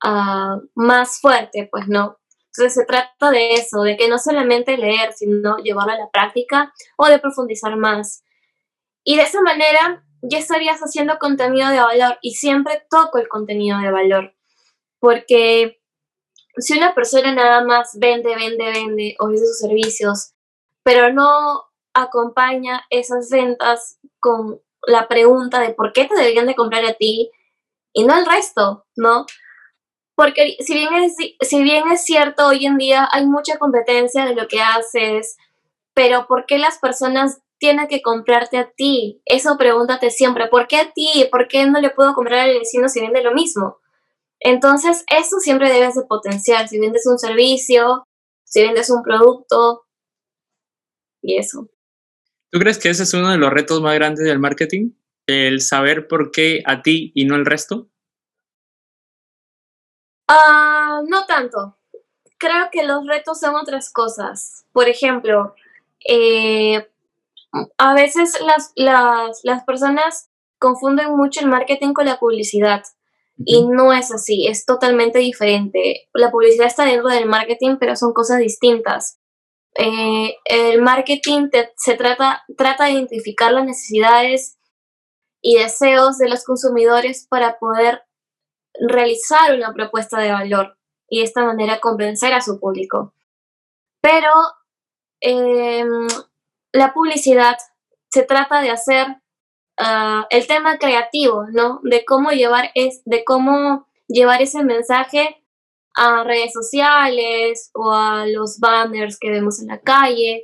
uh, 0.03 0.61
más 0.73 1.19
fuerte? 1.19 1.67
Pues 1.71 1.87
no. 1.87 2.17
Entonces 2.47 2.73
se 2.73 2.85
trata 2.85 3.31
de 3.31 3.53
eso, 3.53 3.81
de 3.81 3.97
que 3.97 4.07
no 4.07 4.17
solamente 4.17 4.77
leer, 4.77 5.11
sino 5.13 5.57
llevarlo 5.57 5.93
a 5.93 5.97
la 5.97 6.09
práctica 6.09 6.73
o 6.97 7.07
de 7.07 7.19
profundizar 7.19 7.75
más. 7.75 8.23
Y 9.03 9.17
de 9.17 9.23
esa 9.23 9.41
manera 9.41 10.05
ya 10.21 10.39
estarías 10.39 10.79
haciendo 10.79 11.19
contenido 11.19 11.69
de 11.69 11.81
valor 11.81 12.17
y 12.21 12.35
siempre 12.35 12.83
toco 12.89 13.17
el 13.19 13.27
contenido 13.27 13.77
de 13.79 13.91
valor. 13.91 14.33
Porque 14.99 15.81
si 16.57 16.77
una 16.77 16.95
persona 16.95 17.33
nada 17.33 17.63
más 17.65 17.97
vende, 17.99 18.33
vende, 18.35 18.71
vende, 18.71 19.15
ofrece 19.19 19.45
sus 19.45 19.59
servicios, 19.59 20.34
pero 20.85 21.11
no 21.11 21.63
acompaña 21.95 22.85
esas 22.91 23.29
ventas 23.31 23.97
con 24.19 24.61
la 24.85 25.07
pregunta 25.07 25.59
de 25.59 25.73
por 25.73 25.91
qué 25.91 26.05
te 26.05 26.13
deberían 26.15 26.45
de 26.45 26.53
comprar 26.53 26.85
a 26.85 26.93
ti 26.93 27.31
y 27.91 28.03
no 28.03 28.13
al 28.13 28.27
resto, 28.27 28.85
¿no? 28.95 29.25
Porque 30.15 30.57
si 30.59 30.75
bien, 30.75 30.93
es, 30.93 31.15
si 31.41 31.63
bien 31.63 31.89
es 31.91 32.05
cierto, 32.05 32.47
hoy 32.47 32.67
en 32.67 32.77
día 32.77 33.09
hay 33.11 33.25
mucha 33.25 33.57
competencia 33.57 34.25
de 34.25 34.35
lo 34.35 34.47
que 34.47 34.61
haces, 34.61 35.37
pero 35.95 36.27
¿por 36.27 36.45
qué 36.45 36.59
las 36.59 36.77
personas 36.77 37.41
tienen 37.57 37.87
que 37.87 38.03
comprarte 38.03 38.59
a 38.59 38.69
ti? 38.69 39.23
Eso 39.25 39.57
pregúntate 39.57 40.11
siempre, 40.11 40.47
¿por 40.49 40.67
qué 40.67 40.77
a 40.77 40.91
ti? 40.91 41.27
¿Por 41.31 41.47
qué 41.47 41.65
no 41.65 41.81
le 41.81 41.89
puedo 41.89 42.13
comprar 42.13 42.41
al 42.41 42.59
vecino 42.59 42.89
si 42.89 43.01
vende 43.01 43.23
lo 43.23 43.33
mismo? 43.33 43.79
Entonces, 44.39 45.03
eso 45.09 45.39
siempre 45.39 45.73
debes 45.73 45.95
de 45.95 46.03
potenciar. 46.03 46.67
Si 46.67 46.79
vendes 46.79 47.07
un 47.07 47.17
servicio, 47.17 48.05
si 48.43 48.61
vendes 48.61 48.91
un 48.91 49.01
producto 49.01 49.84
y 51.25 51.37
eso. 51.37 51.69
¿Tú 52.51 52.59
crees 52.59 52.77
que 52.77 52.89
ese 52.89 53.03
es 53.03 53.13
uno 53.13 53.31
de 53.31 53.37
los 53.37 53.51
retos 53.51 53.81
más 53.81 53.95
grandes 53.95 54.25
del 54.25 54.39
marketing? 54.39 54.91
El 55.27 55.61
saber 55.61 56.07
por 56.07 56.31
qué 56.31 56.61
a 56.65 56.81
ti 56.81 57.11
y 57.15 57.25
no 57.25 57.35
al 57.35 57.45
resto. 57.45 57.89
Ah, 60.27 61.01
no 61.07 61.25
tanto. 61.25 61.77
Creo 62.37 62.69
que 62.71 62.85
los 62.85 63.05
retos 63.07 63.39
son 63.39 63.55
otras 63.55 63.91
cosas. 63.91 64.65
Por 64.71 64.87
ejemplo, 64.87 65.55
eh, 66.07 66.87
a 67.77 67.93
veces 67.95 68.39
las, 68.45 68.71
las, 68.75 69.41
las 69.43 69.63
personas 69.63 70.29
confunden 70.59 71.15
mucho 71.15 71.41
el 71.41 71.47
marketing 71.47 71.93
con 71.93 72.05
la 72.05 72.19
publicidad. 72.19 72.83
Y 73.37 73.67
no 73.67 73.91
es 73.91 74.13
así, 74.13 74.47
es 74.47 74.65
totalmente 74.65 75.19
diferente. 75.19 76.07
La 76.13 76.31
publicidad 76.31 76.67
está 76.67 76.85
dentro 76.85 77.09
del 77.09 77.25
marketing, 77.25 77.77
pero 77.79 77.95
son 77.95 78.13
cosas 78.13 78.39
distintas. 78.39 79.19
Eh, 79.77 80.35
el 80.45 80.81
marketing 80.81 81.49
se 81.75 81.95
trata, 81.95 82.43
trata 82.57 82.85
de 82.85 82.91
identificar 82.91 83.51
las 83.51 83.65
necesidades 83.65 84.57
y 85.41 85.57
deseos 85.57 86.17
de 86.17 86.29
los 86.29 86.43
consumidores 86.43 87.27
para 87.29 87.59
poder 87.59 88.03
realizar 88.79 89.55
una 89.55 89.73
propuesta 89.73 90.19
de 90.19 90.31
valor 90.31 90.77
y 91.09 91.19
de 91.19 91.25
esta 91.25 91.43
manera 91.43 91.79
convencer 91.79 92.33
a 92.33 92.41
su 92.41 92.59
público. 92.59 93.13
Pero 94.01 94.31
em, 95.19 96.07
la 96.71 96.93
publicidad 96.93 97.57
se 98.09 98.23
trata 98.23 98.61
de 98.61 98.71
hacer 98.71 99.21
Ah, 99.77 100.25
el 100.29 100.47
tema 100.47 100.77
creativo, 100.77 101.45
¿no? 101.51 101.81
De 101.83 102.05
cómo 102.05 102.31
llevar 102.31 102.71
es, 102.75 103.01
de 103.05 103.25
cómo 103.25 103.87
llevar 104.07 104.41
ese 104.41 104.63
mensaje 104.63 105.43
a 105.95 106.23
redes 106.23 106.53
sociales 106.53 107.71
o 107.73 107.91
a 107.93 108.25
los 108.27 108.59
banners 108.59 109.17
que 109.19 109.31
vemos 109.31 109.61
en 109.61 109.67
la 109.67 109.79
calle. 109.81 110.43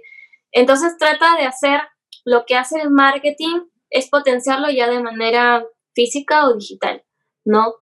Entonces 0.52 0.98
trata 0.98 1.36
de 1.36 1.46
hacer 1.46 1.82
lo 2.26 2.46
que 2.46 2.56
hace 2.56 2.80
el 2.80 2.90
marketing 2.90 3.62
es 3.90 4.10
potenciarlo 4.10 4.70
ya 4.70 4.90
de 4.90 5.02
manera 5.02 5.66
física 5.94 6.48
o 6.48 6.56
digital, 6.56 7.04
¿no? 7.46 7.76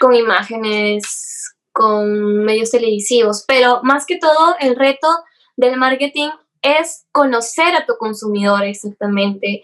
Con 0.00 0.14
imágenes, 0.14 1.54
con 1.72 2.44
medios 2.44 2.70
televisivos, 2.70 3.44
pero 3.46 3.80
más 3.84 4.04
que 4.04 4.18
todo 4.18 4.56
el 4.60 4.74
reto 4.74 5.08
del 5.56 5.76
marketing 5.76 6.30
es 6.60 7.06
conocer 7.12 7.74
a 7.76 7.86
tu 7.86 7.96
consumidor 7.96 8.64
exactamente, 8.64 9.62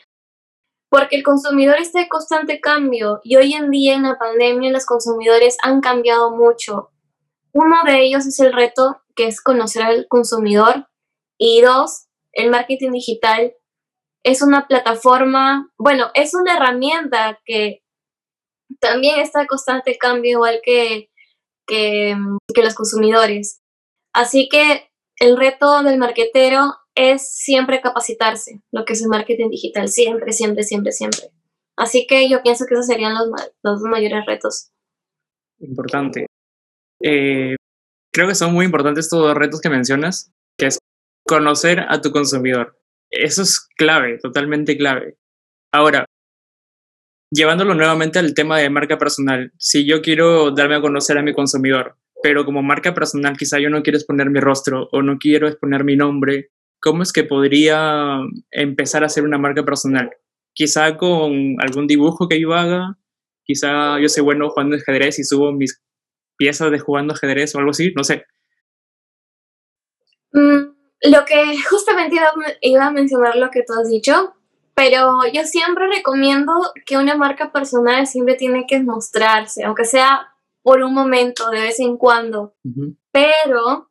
porque 0.89 1.17
el 1.17 1.25
consumidor 1.25 1.79
está 1.79 2.03
en 2.03 2.09
constante 2.09 2.61
cambio 2.61 3.21
y 3.25 3.35
hoy 3.35 3.55
en 3.55 3.71
día 3.71 3.95
en 3.95 4.05
la 4.05 4.17
pandemia 4.17 4.71
los 4.71 4.87
consumidores 4.87 5.57
han 5.63 5.81
cambiado 5.81 6.31
mucho. 6.31 6.91
Uno 7.55 7.85
de 7.85 8.03
ellos 8.03 8.27
es 8.27 8.41
el 8.41 8.53
reto 8.53 9.01
que 9.15 9.29
es 9.29 9.41
conocer 9.41 9.83
al 9.83 10.07
consumidor 10.09 10.89
y 11.39 11.61
dos, 11.61 12.07
el 12.33 12.51
marketing 12.51 12.91
digital 12.91 13.55
es 14.25 14.43
una 14.43 14.67
plataforma, 14.67 15.71
bueno, 15.79 16.11
es 16.15 16.35
una 16.35 16.57
herramienta 16.57 17.39
que 17.45 17.83
también 18.81 19.21
está 19.21 19.43
en 19.43 19.47
constante 19.47 19.97
cambio 19.99 20.33
igual 20.33 20.61
que, 20.65 21.11
que, 21.67 22.17
los 22.57 22.75
consumidores. 22.75 23.61
Así 24.13 24.49
que 24.49 24.91
el 25.21 25.37
reto 25.37 25.83
del 25.83 25.99
marketero 25.99 26.75
es 26.97 27.35
siempre 27.35 27.81
capacitarse, 27.81 28.63
lo 28.73 28.85
que 28.85 28.95
es 28.95 29.03
el 29.03 29.09
marketing 29.09 29.51
digital, 29.51 29.89
siempre, 29.89 30.33
siempre, 30.33 30.65
siempre, 30.65 30.93
siempre. 30.93 31.31
Así 31.77 32.07
que 32.07 32.29
yo 32.29 32.43
pienso 32.43 32.65
que 32.67 32.75
esos 32.75 32.87
serían 32.87 33.15
los, 33.15 33.29
los 33.63 33.81
mayores 33.83 34.25
retos. 34.27 34.71
Importante. 35.61 36.27
Eh, 37.05 37.57
creo 38.13 38.29
que 38.29 38.35
son 38.35 38.53
muy 38.53 38.65
importantes 38.65 39.07
estos 39.07 39.21
dos 39.21 39.37
retos 39.37 39.61
que 39.61 39.69
mencionas, 39.69 40.33
que 40.59 40.67
es 40.67 40.79
conocer 41.27 41.85
a 41.89 42.01
tu 42.01 42.11
consumidor. 42.11 42.79
Eso 43.11 43.43
es 43.43 43.69
clave, 43.77 44.19
totalmente 44.19 44.77
clave. 44.77 45.17
Ahora, 45.73 46.07
llevándolo 47.31 47.75
nuevamente 47.75 48.19
al 48.19 48.35
tema 48.35 48.59
de 48.59 48.71
marca 48.71 48.99
personal, 48.99 49.53
si 49.59 49.87
yo 49.87 50.03
quiero 50.03 50.53
darme 50.53 50.77
a 50.77 50.81
conocer 50.81 51.19
a 51.19 51.23
mi 51.23 51.35
consumidor, 51.35 51.99
pero 52.23 52.45
como 52.45 52.63
marca 52.63 52.95
personal 52.95 53.37
quizá 53.37 53.59
yo 53.59 53.71
no 53.71 53.83
quiero 53.83 53.99
exponer 53.99 54.31
mi 54.31 54.41
rostro 54.41 54.89
o 54.93 55.03
no 55.03 55.19
quiero 55.19 55.47
exponer 55.49 55.85
mi 55.85 55.97
nombre 55.97 56.51
¿cómo 56.85 57.03
es 57.03 57.15
que 57.15 57.25
podría 57.25 58.21
empezar 58.51 59.03
a 59.03 59.07
hacer 59.07 59.25
una 59.25 59.39
marca 59.39 59.65
personal? 59.65 60.11
Quizá 60.53 60.99
con 60.99 61.57
algún 61.59 61.87
dibujo 61.87 62.29
que 62.29 62.39
yo 62.39 62.53
haga, 62.53 62.99
quizá 63.45 63.99
yo 64.01 64.09
soy 64.11 64.23
bueno 64.23 64.51
jugando 64.51 64.77
ajedrez 64.77 65.19
y 65.19 65.25
subo 65.25 65.51
mis 65.51 65.83
piezas 66.37 66.71
de 66.71 66.79
jugando 66.79 67.15
ajedrez 67.15 67.55
o 67.55 67.59
algo 67.59 67.71
así, 67.71 67.93
no 67.97 68.05
sé. 68.05 68.27
Mm, 70.33 70.75
lo 71.05 71.25
que 71.25 71.57
justamente 71.71 72.17
iba, 72.61 72.87
a 72.87 72.91
mencionar 72.91 73.37
lo 73.37 73.51
que 73.51 73.63
tú 73.63 73.73
has 73.75 73.89
dicho, 73.89 74.35
pero 74.75 75.21
yo 75.33 75.45
siempre 75.45 75.87
recomiendo 75.87 76.53
que 76.85 76.97
una 76.97 77.15
marca 77.15 77.53
personal 77.53 78.07
siempre 78.07 78.35
tiene 78.35 78.67
que 78.67 78.83
mostrarse, 78.83 79.65
aunque 79.65 79.85
sea 79.85 80.29
por 80.63 80.83
un 80.83 80.95
momento, 80.95 81.51
de 81.51 81.61
vez 81.61 81.79
en 81.79 81.97
cuando. 81.97 82.55
Pero 83.13 83.91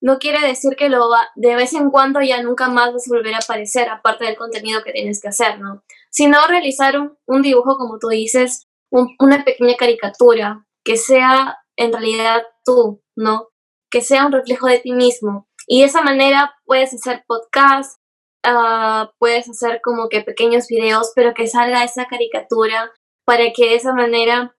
no 0.00 0.18
quiere 0.18 0.46
decir 0.46 0.74
que 0.76 0.88
lo 0.88 1.10
va, 1.10 1.28
de 1.34 1.54
vez 1.54 1.74
en 1.74 1.90
cuando 1.90 2.20
ya 2.22 2.42
nunca 2.42 2.68
más 2.68 2.92
vas 2.92 3.06
a 3.06 3.14
volver 3.14 3.34
a 3.34 3.38
aparecer, 3.38 3.88
aparte 3.88 4.24
del 4.24 4.36
contenido 4.36 4.82
que 4.82 4.92
tienes 4.92 5.20
que 5.20 5.28
hacer, 5.28 5.60
¿no? 5.60 5.82
Sino 6.10 6.38
realizar 6.46 6.94
un, 7.26 7.42
dibujo, 7.42 7.76
como 7.76 7.98
tú 7.98 8.08
dices, 8.08 8.68
una 8.90 9.44
pequeña 9.44 9.76
caricatura, 9.76 10.64
que 10.84 10.96
sea 10.96 11.58
en 11.82 11.92
realidad 11.92 12.42
tú, 12.64 13.02
¿no? 13.16 13.48
Que 13.90 14.00
sea 14.00 14.26
un 14.26 14.32
reflejo 14.32 14.66
de 14.66 14.78
ti 14.78 14.92
mismo. 14.92 15.48
Y 15.66 15.80
de 15.80 15.86
esa 15.86 16.02
manera 16.02 16.54
puedes 16.64 16.94
hacer 16.94 17.24
podcast, 17.26 18.00
ah, 18.44 19.12
puedes 19.18 19.48
hacer 19.48 19.80
como 19.82 20.08
que 20.08 20.22
pequeños 20.22 20.66
videos, 20.68 21.12
pero 21.14 21.34
que 21.34 21.46
salga 21.46 21.84
esa 21.84 22.06
caricatura 22.06 22.92
para 23.24 23.52
que 23.52 23.66
de 23.66 23.74
esa 23.76 23.92
manera 23.92 24.56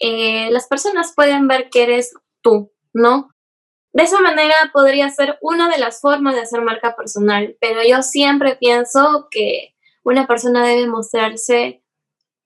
eh, 0.00 0.50
las 0.50 0.66
personas 0.66 1.12
puedan 1.14 1.48
ver 1.48 1.70
que 1.70 1.82
eres 1.84 2.14
tú, 2.42 2.72
¿no? 2.92 3.30
De 3.92 4.04
esa 4.04 4.20
manera 4.20 4.54
podría 4.72 5.10
ser 5.10 5.38
una 5.42 5.68
de 5.68 5.78
las 5.78 6.00
formas 6.00 6.34
de 6.34 6.42
hacer 6.42 6.62
marca 6.62 6.96
personal, 6.96 7.56
pero 7.60 7.82
yo 7.86 8.02
siempre 8.02 8.56
pienso 8.56 9.28
que 9.30 9.74
una 10.02 10.26
persona 10.26 10.66
debe 10.66 10.86
mostrarse 10.86 11.82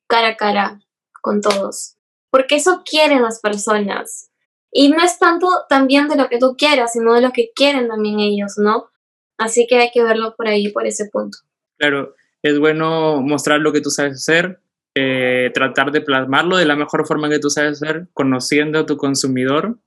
cara 0.09 0.29
a 0.29 0.37
cara 0.37 0.81
con 1.23 1.41
todos, 1.41 1.96
porque 2.31 2.57
eso 2.57 2.83
quieren 2.85 3.23
las 3.23 3.41
personas. 3.41 4.31
Y 4.73 4.91
no 4.91 5.03
es 5.03 5.19
tanto 5.19 5.49
también 5.69 6.09
de 6.09 6.17
lo 6.17 6.29
que 6.29 6.39
tú 6.39 6.55
quieras, 6.57 6.93
sino 6.93 7.15
de 7.15 7.23
lo 7.23 7.33
que 7.33 7.51
quieren 7.55 7.89
también 7.89 8.21
ellos, 8.21 8.55
¿no? 8.59 8.91
Así 9.39 9.67
que 9.67 9.79
hay 9.79 9.91
que 9.93 10.03
verlo 10.03 10.35
por 10.37 10.49
ahí, 10.49 10.71
por 10.71 10.87
ese 10.87 11.09
punto. 11.11 11.39
Claro, 11.79 12.15
es 12.43 12.59
bueno 12.59 13.23
mostrar 13.23 13.61
lo 13.61 13.73
que 13.73 13.81
tú 13.81 13.91
sabes 13.91 14.15
hacer, 14.15 14.61
eh, 14.95 15.51
tratar 15.55 15.93
de 15.93 16.01
plasmarlo 16.01 16.57
de 16.57 16.65
la 16.67 16.77
mejor 16.77 17.07
forma 17.07 17.29
que 17.29 17.39
tú 17.39 17.51
sabes 17.51 17.83
hacer, 17.83 18.09
conociendo 18.13 18.81
a 18.81 18.87
tu 18.87 18.97
consumidor 18.97 19.79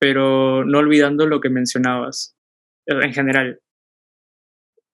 pero 0.00 0.64
no 0.64 0.78
olvidando 0.78 1.26
lo 1.26 1.40
que 1.40 1.50
mencionabas 1.50 2.34
eh, 2.86 2.98
en 3.02 3.12
general. 3.12 3.60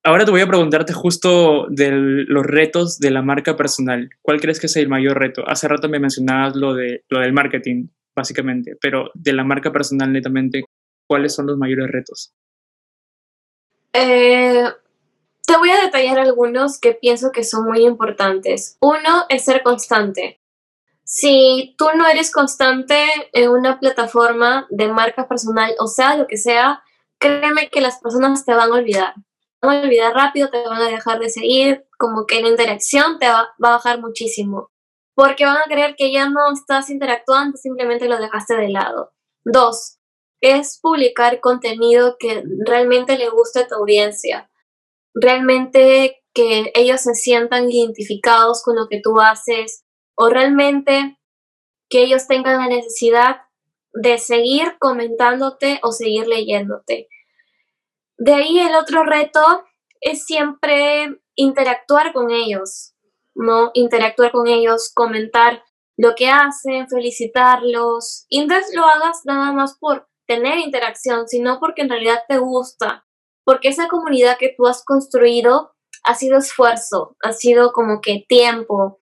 Ahora 0.07 0.25
te 0.25 0.31
voy 0.31 0.41
a 0.41 0.47
preguntarte 0.47 0.93
justo 0.93 1.67
de 1.69 1.91
los 1.91 2.47
retos 2.47 3.01
de 3.01 3.11
la 3.11 3.23
marca 3.23 3.57
personal. 3.57 4.09
¿Cuál 4.23 4.41
crees 4.41 4.61
que 4.61 4.67
es 4.67 4.77
el 4.77 4.89
mayor 4.89 5.19
reto? 5.19 5.43
Hace 5.49 5.67
rato 5.67 5.89
me 5.89 5.99
mencionabas 5.99 6.55
lo, 6.55 6.75
de, 6.75 7.03
lo 7.09 7.19
del 7.19 7.33
marketing, 7.33 7.89
básicamente, 8.15 8.77
pero 8.81 9.11
de 9.15 9.33
la 9.33 9.43
marca 9.43 9.73
personal 9.73 10.13
netamente, 10.13 10.63
¿cuáles 11.09 11.35
son 11.35 11.47
los 11.47 11.59
mayores 11.59 11.91
retos? 11.91 12.33
Eh, 13.95 14.63
Te 15.45 15.57
voy 15.57 15.71
a 15.71 15.83
detallar 15.83 16.21
algunos 16.21 16.79
que 16.79 16.93
pienso 16.95 17.33
que 17.33 17.43
son 17.43 17.65
muy 17.65 17.85
importantes. 17.85 18.77
Uno 18.81 19.25
es 19.29 19.45
ser 19.45 19.65
constante. 19.65 20.41
Si 21.03 21.75
tú 21.77 21.87
no 21.97 22.07
eres 22.07 22.31
constante 22.31 23.03
en 23.33 23.51
una 23.51 23.81
plataforma 23.81 24.69
de 24.71 24.87
marca 24.87 25.27
personal, 25.27 25.75
o 25.81 25.89
sea, 25.89 26.17
lo 26.17 26.29
que 26.29 26.37
sea, 26.37 26.85
créeme 27.19 27.71
que 27.71 27.81
las 27.81 27.99
personas 27.99 28.45
te 28.45 28.55
van 28.55 28.71
a 28.71 28.75
olvidar. 28.75 29.13
Van 29.63 29.79
a 29.79 29.83
olvidar 29.83 30.15
rápido, 30.15 30.51
te 30.51 30.63
van 30.63 30.83
a 30.83 30.89
dejar 30.89 31.19
de 31.19 31.31
seguir, 31.31 31.87
como 31.99 32.27
que 32.27 32.41
la 32.41 32.49
interacción 32.49 33.19
te 33.19 33.29
va, 33.29 33.49
va 33.63 33.69
a 33.69 33.77
bajar 33.77 34.01
muchísimo. 34.01 34.71
Porque 35.15 35.47
van 35.47 35.57
a 35.57 35.65
creer 35.65 35.95
que 35.97 36.13
ya 36.13 36.29
no 36.29 36.53
estás 36.53 36.91
interactuando, 36.91 37.57
simplemente 37.57 38.09
lo 38.09 38.19
dejaste 38.19 38.57
de 38.57 38.69
lado. 38.69 39.13
Dos, 39.45 39.99
es 40.41 40.79
publicar 40.81 41.41
contenido 41.41 42.17
que 42.19 42.43
realmente 42.67 43.17
le 43.17 43.29
guste 43.31 43.61
a 43.61 43.67
tu 43.67 43.75
audiencia. 43.77 44.51
Realmente 45.15 46.23
que 46.35 46.71
ellos 46.75 47.01
se 47.01 47.15
sientan 47.15 47.71
identificados 47.71 48.63
con 48.63 48.77
lo 48.77 48.89
que 48.89 49.01
tú 49.01 49.21
haces 49.21 49.85
o 50.15 50.29
realmente 50.29 51.19
que 51.89 52.03
ellos 52.03 52.27
tengan 52.27 52.59
la 52.59 52.69
necesidad 52.69 53.43
de 53.95 54.19
seguir 54.19 54.77
comentándote 54.79 55.81
o 55.83 55.93
seguir 55.93 56.27
leyéndote. 56.27 57.09
De 58.19 58.35
ahí 58.35 58.59
el 58.59 58.75
otro 58.75 59.05
reto 59.05 59.65
es 60.01 60.25
siempre 60.25 61.21
interactuar 61.35 62.13
con 62.13 62.31
ellos, 62.31 62.95
¿no? 63.35 63.71
Interactuar 63.75 64.33
con 64.33 64.47
ellos, 64.47 64.91
comentar 64.95 65.63
lo 65.97 66.15
que 66.15 66.29
hacen, 66.29 66.89
felicitarlos. 66.89 68.27
Y 68.29 68.41
entonces 68.41 68.75
lo 68.75 68.85
hagas 68.85 69.23
nada 69.25 69.53
más 69.53 69.77
por 69.79 70.09
tener 70.27 70.59
interacción, 70.59 71.29
sino 71.29 71.61
porque 71.61 71.83
en 71.83 71.91
realidad 71.91 72.21
te 72.29 72.39
gusta, 72.39 73.07
porque 73.45 73.69
esa 73.69 73.89
comunidad 73.89 74.39
que 74.39 74.55
tú 74.57 74.67
has 74.67 74.85
construido 74.85 75.73
ha 76.03 76.15
sido 76.15 76.39
esfuerzo, 76.39 77.17
ha 77.23 77.33
sido 77.33 77.73
como 77.73 78.01
que 78.01 78.25
tiempo, 78.29 79.01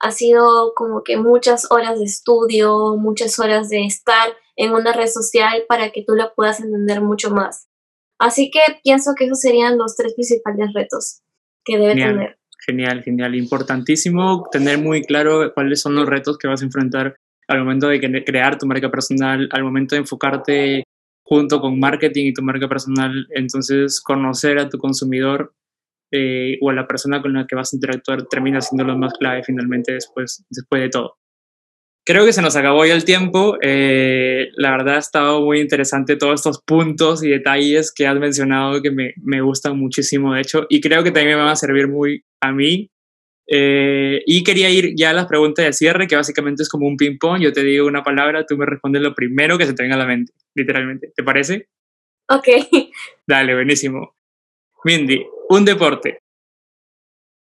ha 0.00 0.10
sido 0.10 0.72
como 0.74 1.02
que 1.02 1.16
muchas 1.16 1.70
horas 1.70 1.98
de 1.98 2.04
estudio, 2.04 2.96
muchas 2.96 3.38
horas 3.38 3.68
de 3.68 3.84
estar 3.84 4.34
en 4.56 4.72
una 4.72 4.92
red 4.92 5.08
social 5.08 5.64
para 5.68 5.90
que 5.90 6.04
tú 6.04 6.14
la 6.14 6.34
puedas 6.34 6.60
entender 6.60 7.00
mucho 7.00 7.30
más. 7.30 7.69
Así 8.20 8.50
que 8.50 8.60
pienso 8.84 9.12
que 9.16 9.24
esos 9.24 9.40
serían 9.40 9.78
los 9.78 9.96
tres 9.96 10.14
principales 10.14 10.72
retos 10.74 11.22
que 11.64 11.78
debe 11.78 11.94
tener. 11.94 12.38
Genial, 12.66 13.02
genial. 13.02 13.34
Importantísimo 13.34 14.46
tener 14.52 14.78
muy 14.78 15.02
claro 15.02 15.52
cuáles 15.54 15.80
son 15.80 15.94
los 15.94 16.06
retos 16.06 16.36
que 16.36 16.46
vas 16.46 16.60
a 16.60 16.66
enfrentar 16.66 17.16
al 17.48 17.60
momento 17.60 17.88
de 17.88 18.24
crear 18.24 18.58
tu 18.58 18.66
marca 18.66 18.90
personal, 18.90 19.48
al 19.50 19.64
momento 19.64 19.94
de 19.94 20.02
enfocarte 20.02 20.84
junto 21.24 21.60
con 21.60 21.78
marketing 21.78 22.26
y 22.26 22.32
tu 22.32 22.42
marca 22.42 22.68
personal, 22.68 23.26
entonces 23.30 24.00
conocer 24.00 24.58
a 24.58 24.68
tu 24.68 24.78
consumidor 24.78 25.54
eh, 26.12 26.58
o 26.60 26.70
a 26.70 26.74
la 26.74 26.88
persona 26.88 27.22
con 27.22 27.32
la 27.32 27.46
que 27.46 27.54
vas 27.54 27.72
a 27.72 27.76
interactuar 27.76 28.26
termina 28.26 28.60
siendo 28.60 28.84
lo 28.84 28.98
más 28.98 29.14
clave 29.14 29.44
finalmente 29.44 29.92
después, 29.92 30.44
después 30.50 30.82
de 30.82 30.88
todo. 30.90 31.16
Creo 32.10 32.24
que 32.24 32.32
se 32.32 32.42
nos 32.42 32.56
acabó 32.56 32.84
ya 32.84 32.94
el 32.94 33.04
tiempo. 33.04 33.56
Eh, 33.62 34.48
la 34.56 34.72
verdad 34.72 34.96
ha 34.96 34.98
estado 34.98 35.42
muy 35.42 35.60
interesante 35.60 36.16
todos 36.16 36.40
estos 36.40 36.60
puntos 36.60 37.22
y 37.22 37.28
detalles 37.28 37.92
que 37.94 38.04
has 38.08 38.18
mencionado 38.18 38.82
que 38.82 38.90
me, 38.90 39.14
me 39.22 39.40
gustan 39.42 39.78
muchísimo, 39.78 40.34
de 40.34 40.40
hecho, 40.40 40.66
y 40.68 40.80
creo 40.80 41.04
que 41.04 41.12
también 41.12 41.36
me 41.36 41.44
van 41.44 41.52
a 41.52 41.54
servir 41.54 41.86
muy 41.86 42.24
a 42.40 42.50
mí. 42.50 42.90
Eh, 43.46 44.24
y 44.26 44.42
quería 44.42 44.70
ir 44.70 44.92
ya 44.96 45.10
a 45.10 45.12
las 45.12 45.26
preguntas 45.26 45.64
de 45.64 45.72
cierre, 45.72 46.08
que 46.08 46.16
básicamente 46.16 46.64
es 46.64 46.68
como 46.68 46.88
un 46.88 46.96
ping-pong. 46.96 47.42
Yo 47.42 47.52
te 47.52 47.62
digo 47.62 47.86
una 47.86 48.02
palabra, 48.02 48.44
tú 48.44 48.56
me 48.56 48.66
respondes 48.66 49.02
lo 49.02 49.14
primero 49.14 49.56
que 49.56 49.66
se 49.66 49.74
te 49.74 49.84
venga 49.84 49.94
a 49.94 49.98
la 49.98 50.06
mente, 50.06 50.32
literalmente. 50.56 51.12
¿Te 51.14 51.22
parece? 51.22 51.68
Ok. 52.28 52.48
Dale, 53.24 53.54
buenísimo. 53.54 54.16
Mindy, 54.82 55.24
un 55.48 55.64
deporte. 55.64 56.18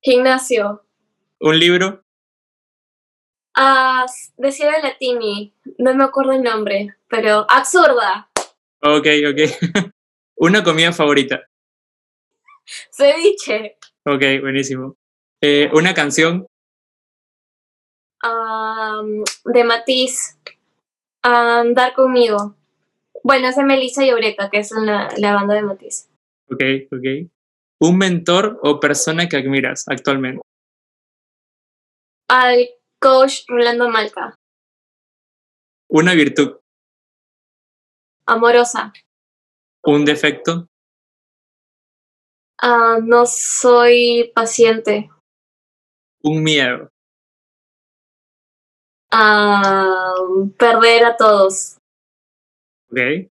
Gimnasio. 0.02 0.82
Un 1.40 1.60
libro. 1.60 2.05
Decía 4.38 4.72
de 4.72 4.82
Latini, 4.82 5.54
no 5.78 5.96
me 5.96 6.04
acuerdo 6.04 6.34
el 6.34 6.44
nombre, 6.44 6.96
pero 7.08 7.46
absurda. 7.50 8.30
Ok, 8.82 9.08
ok. 9.30 9.92
Una 10.36 10.64
comida 10.64 10.92
favorita. 10.92 11.42
Ceviche. 12.92 13.78
Ok, 14.06 14.22
buenísimo. 14.42 14.98
Eh, 15.42 15.70
una 15.74 15.94
canción. 15.94 16.46
de 19.46 19.64
Matiz. 19.64 20.38
Andar 21.22 21.94
conmigo. 21.94 22.56
Bueno, 23.24 23.48
es 23.48 23.56
de 23.56 23.64
Melissa 23.64 24.04
y 24.04 24.10
Eureka, 24.10 24.50
que 24.50 24.60
es 24.60 24.72
la, 24.72 25.10
la 25.18 25.34
banda 25.34 25.56
de 25.56 25.62
Matiz. 25.62 26.10
Ok, 26.52 26.62
ok. 26.92 27.32
Un 27.80 27.98
mentor 27.98 28.60
o 28.62 28.80
persona 28.80 29.30
que 29.30 29.38
admiras 29.38 29.86
actualmente. 29.88 30.42
Al 32.28 32.70
coach 33.06 33.44
Rolando 33.48 33.88
Malca. 33.88 34.36
Una 35.90 36.16
virtud. 36.16 36.58
Amorosa. 38.26 38.92
Un 39.84 40.04
defecto. 40.06 40.68
Ah, 42.60 42.98
no 43.04 43.28
soy 43.28 44.32
paciente. 44.34 45.12
Un 46.24 46.42
miedo. 46.42 46.90
Ah, 49.12 50.16
perder 50.58 51.06
a 51.06 51.16
todos. 51.16 51.78
Ok. 52.90 53.30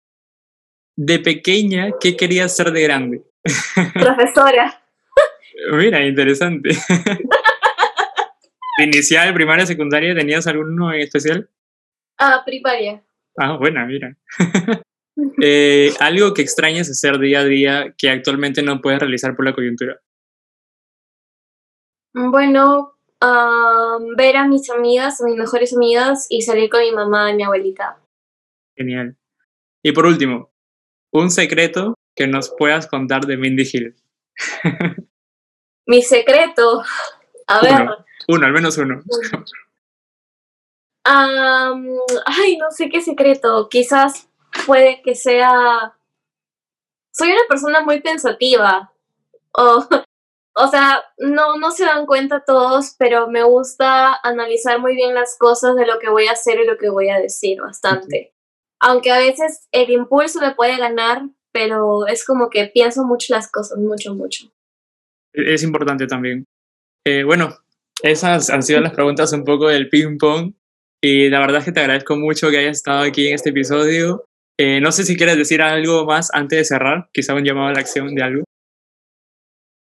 De 0.96 1.18
pequeña, 1.18 1.90
¿qué 1.98 2.16
querías 2.16 2.54
ser 2.54 2.70
de 2.70 2.82
grande? 2.82 3.24
Profesora. 3.94 4.80
Mira, 5.72 6.06
interesante. 6.06 6.70
inicial, 8.78 9.32
primaria, 9.34 9.66
secundaria, 9.66 10.14
¿tenías 10.14 10.46
alguno 10.46 10.92
en 10.92 11.00
especial? 11.00 11.48
Ah, 12.18 12.42
primaria. 12.44 13.02
Ah, 13.38 13.56
buena, 13.56 13.84
mira. 13.86 14.16
Eh, 15.40 15.92
algo 16.00 16.34
que 16.34 16.42
extrañas 16.42 16.90
hacer 16.90 17.20
día 17.20 17.38
a 17.38 17.44
día 17.44 17.94
que 17.96 18.10
actualmente 18.10 18.62
no 18.62 18.80
puedes 18.80 18.98
realizar 18.98 19.36
por 19.36 19.44
la 19.44 19.52
coyuntura. 19.52 20.00
Bueno, 22.12 22.94
ver 24.16 24.36
a 24.36 24.46
mis 24.46 24.68
amigas, 24.70 25.20
a 25.20 25.24
mis 25.24 25.36
mejores 25.36 25.74
amigas 25.74 26.26
y 26.28 26.42
salir 26.42 26.68
con 26.68 26.80
mi 26.80 26.92
mamá 26.92 27.30
y 27.30 27.36
mi 27.36 27.42
abuelita. 27.44 27.98
Genial. 28.76 29.16
Y 29.82 29.92
por 29.92 30.06
último, 30.06 30.52
un 31.12 31.30
secreto 31.30 31.94
que 32.16 32.26
nos 32.26 32.50
puedas 32.50 32.86
contar 32.86 33.24
de 33.26 33.36
Mindy 33.36 33.68
Hill. 33.72 33.96
mi 35.86 36.02
secreto. 36.02 36.82
A 37.46 37.60
ver. 37.60 37.82
Uno, 37.82 38.04
al 38.28 38.52
menos 38.52 38.78
uno. 38.78 39.02
ay, 41.04 42.56
no 42.56 42.70
sé 42.70 42.88
qué 42.88 43.00
secreto. 43.00 43.68
Quizás 43.68 44.28
puede 44.66 45.02
que 45.02 45.14
sea... 45.14 45.94
Soy 47.12 47.30
una 47.30 47.42
persona 47.48 47.80
muy 47.82 48.00
pensativa. 48.00 48.92
O, 49.52 49.86
o 50.56 50.68
sea, 50.68 51.02
no, 51.18 51.56
no 51.58 51.70
se 51.70 51.84
dan 51.84 52.06
cuenta 52.06 52.44
todos, 52.44 52.94
pero 52.98 53.28
me 53.28 53.42
gusta 53.42 54.18
analizar 54.22 54.80
muy 54.80 54.94
bien 54.94 55.14
las 55.14 55.36
cosas 55.38 55.76
de 55.76 55.86
lo 55.86 55.98
que 55.98 56.10
voy 56.10 56.26
a 56.26 56.32
hacer 56.32 56.60
y 56.60 56.66
lo 56.66 56.76
que 56.76 56.88
voy 56.88 57.10
a 57.10 57.20
decir 57.20 57.60
bastante. 57.60 58.34
Aunque 58.80 59.12
a 59.12 59.18
veces 59.18 59.68
el 59.72 59.90
impulso 59.90 60.40
me 60.40 60.54
puede 60.54 60.76
ganar, 60.76 61.22
pero 61.52 62.06
es 62.06 62.26
como 62.26 62.50
que 62.50 62.66
pienso 62.66 63.04
mucho 63.04 63.32
las 63.32 63.50
cosas, 63.50 63.78
mucho, 63.78 64.14
mucho. 64.14 64.52
Es 65.32 65.62
importante 65.62 66.06
también. 66.06 66.44
Eh, 67.06 67.22
bueno, 67.24 67.56
esas 68.02 68.50
han 68.50 68.62
sido 68.62 68.80
las 68.80 68.92
preguntas 68.92 69.32
un 69.32 69.44
poco 69.44 69.68
del 69.68 69.88
ping 69.88 70.18
pong 70.18 70.52
y 71.02 71.28
la 71.28 71.40
verdad 71.40 71.58
es 71.58 71.64
que 71.66 71.72
te 71.72 71.80
agradezco 71.80 72.16
mucho 72.16 72.50
que 72.50 72.58
hayas 72.58 72.78
estado 72.78 73.02
aquí 73.02 73.28
en 73.28 73.34
este 73.34 73.50
episodio. 73.50 74.24
Eh, 74.58 74.80
no 74.80 74.90
sé 74.92 75.04
si 75.04 75.16
quieres 75.16 75.36
decir 75.36 75.60
algo 75.60 76.06
más 76.06 76.30
antes 76.32 76.58
de 76.58 76.64
cerrar, 76.64 77.08
quizá 77.12 77.34
un 77.34 77.44
llamado 77.44 77.68
a 77.68 77.72
la 77.72 77.80
acción 77.80 78.14
de 78.14 78.22
algo. 78.22 78.44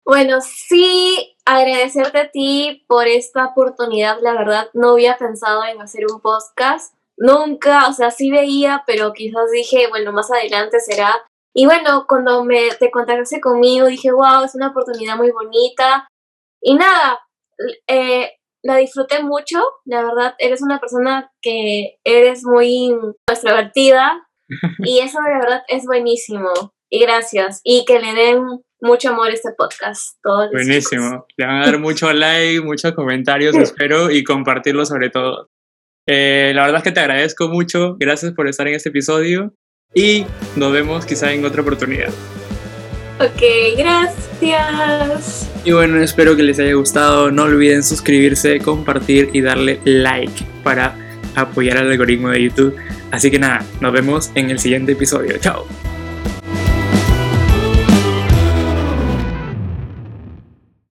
Bueno, 0.06 0.40
sí, 0.42 1.36
agradecerte 1.46 2.20
a 2.20 2.32
ti 2.32 2.84
por 2.88 3.08
esta 3.08 3.46
oportunidad. 3.46 4.18
La 4.22 4.34
verdad, 4.34 4.70
no 4.74 4.94
había 4.94 5.18
pensado 5.18 5.64
en 5.66 5.80
hacer 5.80 6.06
un 6.12 6.20
podcast. 6.22 6.96
Nunca, 7.18 7.88
o 7.88 7.94
sea, 7.94 8.10
sí 8.10 8.32
veía, 8.32 8.84
pero 8.88 9.14
quizás 9.14 9.52
dije, 9.52 9.88
bueno, 9.90 10.12
más 10.12 10.32
adelante 10.32 10.80
será. 10.80 11.14
Y 11.54 11.66
bueno, 11.66 12.06
cuando 12.08 12.44
me 12.44 12.72
te 12.80 12.90
contactaste 12.90 13.40
conmigo, 13.42 13.88
dije, 13.88 14.12
wow, 14.12 14.44
es 14.44 14.56
una 14.56 14.70
oportunidad 14.70 15.18
muy 15.18 15.30
bonita. 15.32 16.08
Y 16.62 16.76
nada, 16.76 17.20
eh, 17.88 18.32
la 18.64 18.78
disfruté 18.78 19.24
mucho, 19.24 19.60
la 19.86 20.04
verdad, 20.04 20.36
eres 20.38 20.62
una 20.62 20.80
persona 20.80 21.32
que 21.42 21.98
eres 22.04 22.44
muy 22.44 22.96
extrovertida 23.28 24.28
y 24.80 25.00
eso 25.00 25.20
de 25.26 25.34
verdad 25.34 25.62
es 25.68 25.86
buenísimo. 25.86 26.52
Y 26.94 27.00
gracias. 27.00 27.62
Y 27.64 27.86
que 27.86 28.00
le 28.00 28.14
den 28.14 28.44
mucho 28.82 29.10
amor 29.10 29.30
a 29.30 29.34
este 29.34 29.52
podcast. 29.58 30.18
Buenísimo. 30.52 31.26
Le 31.38 31.46
van 31.46 31.62
a 31.62 31.66
dar 31.66 31.80
mucho 31.80 32.12
like, 32.12 32.60
muchos 32.62 32.92
comentarios, 32.94 33.56
espero, 33.58 34.12
y 34.12 34.24
compartirlo 34.24 34.86
sobre 34.86 35.10
todo. 35.10 35.48
Eh, 36.08 36.52
la 36.54 36.64
verdad 36.64 36.80
es 36.80 36.84
que 36.84 36.92
te 36.92 37.00
agradezco 37.00 37.48
mucho. 37.48 37.96
Gracias 37.98 38.34
por 38.34 38.48
estar 38.48 38.68
en 38.68 38.76
este 38.76 38.90
episodio 38.90 39.54
y 39.94 40.26
nos 40.56 40.72
vemos 40.74 41.06
quizá 41.06 41.32
en 41.32 41.46
otra 41.46 41.62
oportunidad. 41.62 42.12
Ok, 43.22 43.78
gracias. 43.78 45.48
Y 45.64 45.72
bueno, 45.72 46.02
espero 46.02 46.36
que 46.36 46.42
les 46.42 46.58
haya 46.58 46.74
gustado. 46.74 47.30
No 47.30 47.44
olviden 47.44 47.84
suscribirse, 47.84 48.60
compartir 48.60 49.30
y 49.32 49.42
darle 49.42 49.80
like 49.86 50.44
para 50.64 50.96
apoyar 51.36 51.78
al 51.78 51.92
algoritmo 51.92 52.30
de 52.30 52.44
YouTube. 52.44 52.76
Así 53.12 53.30
que 53.30 53.38
nada, 53.38 53.64
nos 53.80 53.94
vemos 53.94 54.32
en 54.34 54.50
el 54.50 54.58
siguiente 54.58 54.94
episodio. 54.94 55.38
Chao. 55.38 55.68